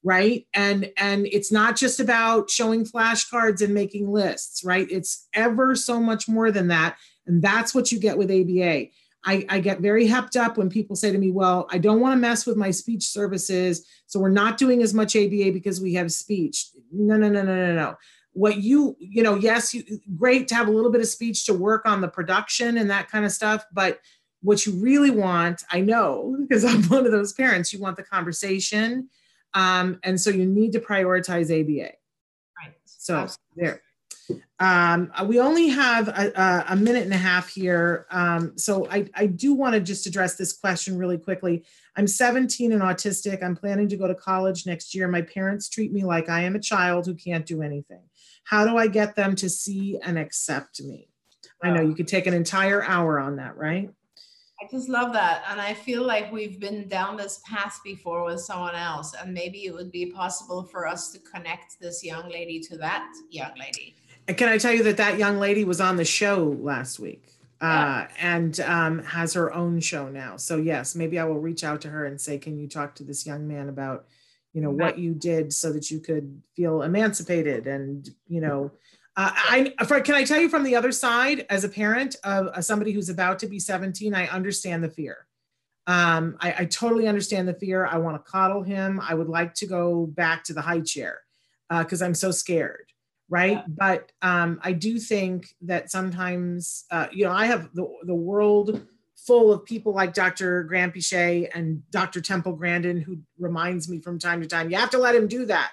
[0.04, 5.74] right and and it's not just about showing flashcards and making lists right it's ever
[5.74, 6.96] so much more than that
[7.26, 8.86] and that's what you get with aba
[9.24, 12.12] I, I get very hepped up when people say to me, well, I don't want
[12.12, 13.86] to mess with my speech services.
[14.06, 16.68] So we're not doing as much ABA because we have speech.
[16.92, 17.94] No, no, no, no, no, no.
[18.32, 19.82] What you, you know, yes, you,
[20.16, 23.10] great to have a little bit of speech to work on the production and that
[23.10, 23.64] kind of stuff.
[23.72, 24.00] But
[24.40, 28.04] what you really want, I know, because I'm one of those parents, you want the
[28.04, 29.08] conversation.
[29.54, 31.92] Um, and so you need to prioritize ABA.
[32.58, 32.74] Right.
[32.84, 33.40] So Absolutely.
[33.56, 33.82] there.
[34.60, 38.06] Um, uh, we only have a, a, minute and a half here.
[38.10, 41.64] Um, so I, I do want to just address this question really quickly.
[41.96, 43.40] I'm 17 and autistic.
[43.42, 45.06] I'm planning to go to college next year.
[45.06, 48.02] My parents treat me like I am a child who can't do anything.
[48.44, 51.08] How do I get them to see and accept me?
[51.62, 53.90] I know you could take an entire hour on that, right?
[54.60, 55.44] I just love that.
[55.48, 59.14] And I feel like we've been down this path before with someone else.
[59.14, 63.08] And maybe it would be possible for us to connect this young lady to that
[63.30, 63.94] young lady.
[64.36, 68.06] Can I tell you that that young lady was on the show last week uh,
[68.18, 70.36] and um, has her own show now?
[70.36, 73.04] So yes, maybe I will reach out to her and say, can you talk to
[73.04, 74.06] this young man about,
[74.52, 78.70] you know, what you did so that you could feel emancipated and, you know,
[79.16, 79.74] uh, I
[80.04, 83.40] can I tell you from the other side as a parent of somebody who's about
[83.40, 85.26] to be 17, I understand the fear.
[85.88, 87.86] Um, I, I, totally understand the fear.
[87.86, 89.00] I want to coddle him.
[89.00, 91.22] I would like to go back to the high chair
[91.70, 92.88] because uh, I'm so scared
[93.28, 93.62] right?
[93.68, 98.86] But um, i do think that sometimes uh, you know i have the, the world
[99.16, 104.40] full of people like dr Granpeesheh and dr temple grandin who reminds me from time
[104.40, 105.72] to time you have to let him do that.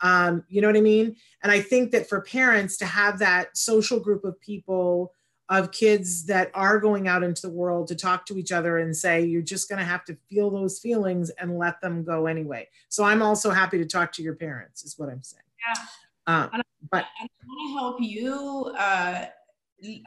[0.00, 1.16] Um, you know what i mean?
[1.42, 5.12] And i think that for parents to have that social group of people
[5.48, 8.96] of kids that are going out into the world to talk to each other and
[8.96, 12.68] say you're just going to have to feel those feelings and let them go anyway.
[12.88, 15.42] So i'm also happy to talk to your parents is what i'm saying.
[15.66, 15.84] Yeah
[16.26, 16.48] uh,
[16.90, 19.26] but I want to help you uh,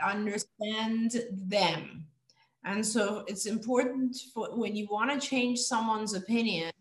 [0.03, 2.05] understand them.
[2.63, 6.71] And so it's important for when you want to change someone's opinion,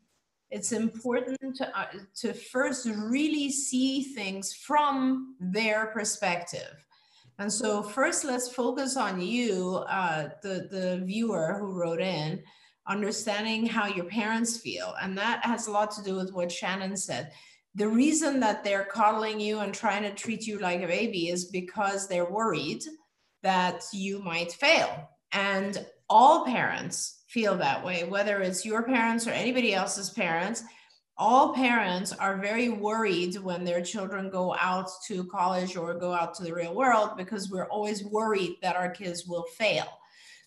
[0.51, 1.87] it's important to, uh,
[2.21, 6.85] to first really see things from their perspective.
[7.39, 12.43] And so first, let's focus on you, uh, the, the viewer who wrote in,
[12.87, 14.95] understanding how your parents feel.
[15.03, 17.33] And that has a lot to do with what Shannon said
[17.75, 21.47] the reason that they're coddling you and trying to treat you like a baby is
[21.47, 22.85] because they're worried
[23.43, 25.09] that you might fail.
[25.33, 30.63] And all parents feel that way, whether it's your parents or anybody else's parents.
[31.17, 36.35] All parents are very worried when their children go out to college or go out
[36.35, 39.87] to the real world because we're always worried that our kids will fail.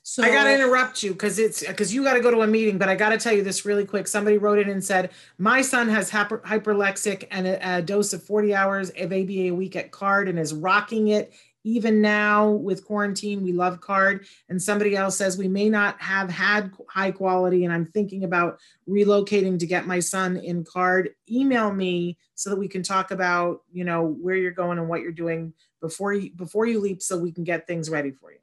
[0.10, 2.48] So I got to interrupt you because it's because you got to go to a
[2.48, 4.08] meeting, but I got to tell you this really quick.
[4.08, 8.24] Somebody wrote in and said, My son has hyper, hyperlexic and a, a, dose of
[8.24, 11.34] 40 hours of ABA a week at CARD and is rocking it
[11.66, 14.26] even now with quarantine, we love card.
[14.48, 18.60] And somebody else says we may not have had high quality, and I'm thinking about
[18.88, 21.10] relocating to get my son in card.
[21.30, 25.02] Email me so that we can talk about, you know, where you're going and what
[25.02, 25.52] you're doing
[25.82, 28.40] before you before you leap, so we can get things ready for you.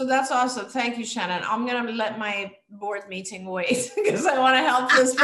[0.00, 0.64] So that's awesome.
[0.64, 1.42] Thank you, Shannon.
[1.46, 5.14] I'm gonna let my board meeting wait because I want to help this.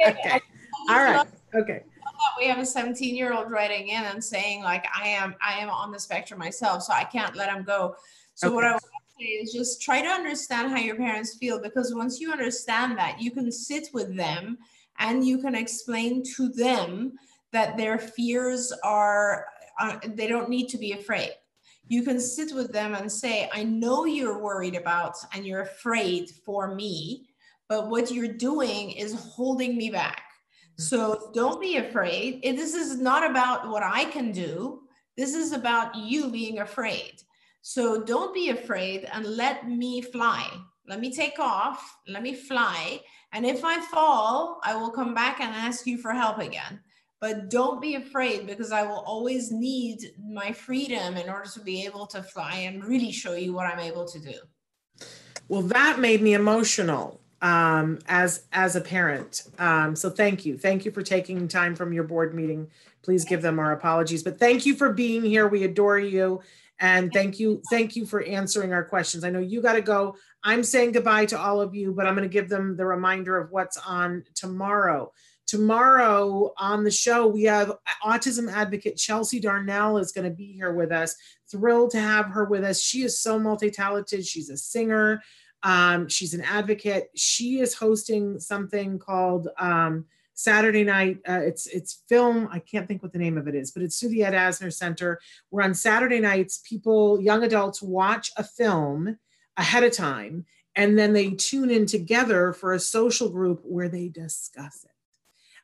[0.08, 0.40] okay.
[0.88, 1.26] All right.
[1.54, 1.82] Okay
[2.38, 5.70] we have a 17 year old writing in and saying like i am i am
[5.70, 7.94] on the spectrum myself so i can't let him go
[8.34, 8.54] so okay.
[8.54, 8.82] what i would
[9.18, 13.20] say is just try to understand how your parents feel because once you understand that
[13.20, 14.58] you can sit with them
[14.98, 17.12] and you can explain to them
[17.52, 19.46] that their fears are
[19.78, 21.32] uh, they don't need to be afraid
[21.90, 26.30] you can sit with them and say i know you're worried about and you're afraid
[26.44, 27.26] for me
[27.68, 30.22] but what you're doing is holding me back
[30.78, 30.82] mm.
[30.82, 32.42] so don't be afraid.
[32.42, 34.82] This is not about what I can do.
[35.16, 37.22] This is about you being afraid.
[37.62, 40.48] So don't be afraid and let me fly.
[40.88, 41.96] Let me take off.
[42.08, 43.00] Let me fly.
[43.32, 46.80] And if I fall, I will come back and ask you for help again.
[47.20, 51.84] But don't be afraid because I will always need my freedom in order to be
[51.84, 54.34] able to fly and really show you what I'm able to do.
[55.48, 59.42] Well, that made me emotional um, as as a parent.
[59.58, 62.68] Um, so thank you, thank you for taking time from your board meeting.
[63.02, 65.48] Please give them our apologies, but thank you for being here.
[65.48, 66.40] We adore you,
[66.78, 69.24] and thank you, thank you for answering our questions.
[69.24, 70.16] I know you got to go.
[70.42, 73.38] I'm saying goodbye to all of you, but I'm going to give them the reminder
[73.38, 75.12] of what's on tomorrow.
[75.50, 77.72] Tomorrow on the show, we have
[78.04, 81.16] autism advocate Chelsea Darnell is going to be here with us.
[81.50, 82.80] Thrilled to have her with us.
[82.80, 84.24] She is so multi talented.
[84.24, 85.20] She's a singer.
[85.64, 87.10] Um, she's an advocate.
[87.16, 91.18] She is hosting something called um, Saturday night.
[91.28, 92.48] Uh, it's it's film.
[92.52, 94.72] I can't think what the name of it is, but it's through the Ed Asner
[94.72, 95.18] Center.
[95.48, 99.18] Where on Saturday nights, people, young adults, watch a film
[99.56, 100.46] ahead of time,
[100.76, 104.92] and then they tune in together for a social group where they discuss it.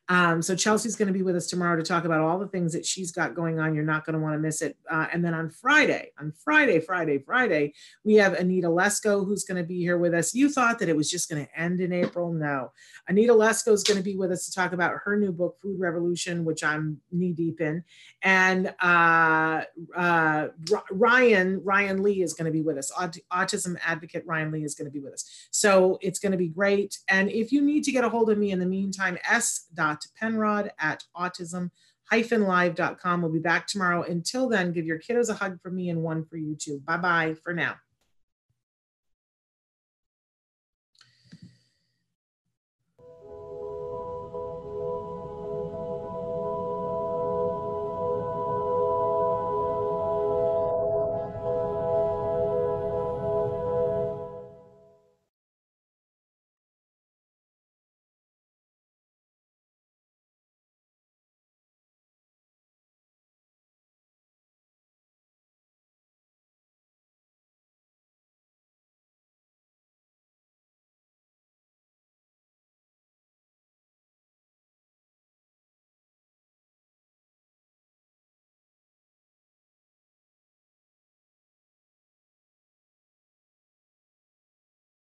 [0.09, 2.73] Um, so Chelsea's going to be with us tomorrow to talk about all the things
[2.73, 3.75] that she's got going on.
[3.75, 4.77] You're not going to want to miss it.
[4.89, 9.61] Uh, and then on Friday, on Friday, Friday, Friday, we have Anita Lesko who's going
[9.61, 10.35] to be here with us.
[10.35, 12.33] You thought that it was just going to end in April?
[12.33, 12.73] No.
[13.09, 15.81] Anita Lesko is going to be with us to talk about her new book, Food
[15.81, 17.83] Revolution, which I'm knee deep in.
[18.23, 19.63] And uh,
[19.97, 20.49] uh,
[20.91, 22.93] Ryan, Ryan Lee is going to be with us.
[22.93, 25.49] Aut- autism advocate Ryan Lee is going to be with us.
[25.51, 26.99] So it's going to be great.
[27.09, 29.96] And if you need to get a hold of me in the meantime, s dot
[30.19, 31.71] penrod at autism
[32.13, 33.23] live.com.
[33.23, 34.03] We'll be back tomorrow.
[34.03, 36.81] Until then, give your kiddos a hug from me and one for you too.
[36.85, 37.77] Bye bye for now.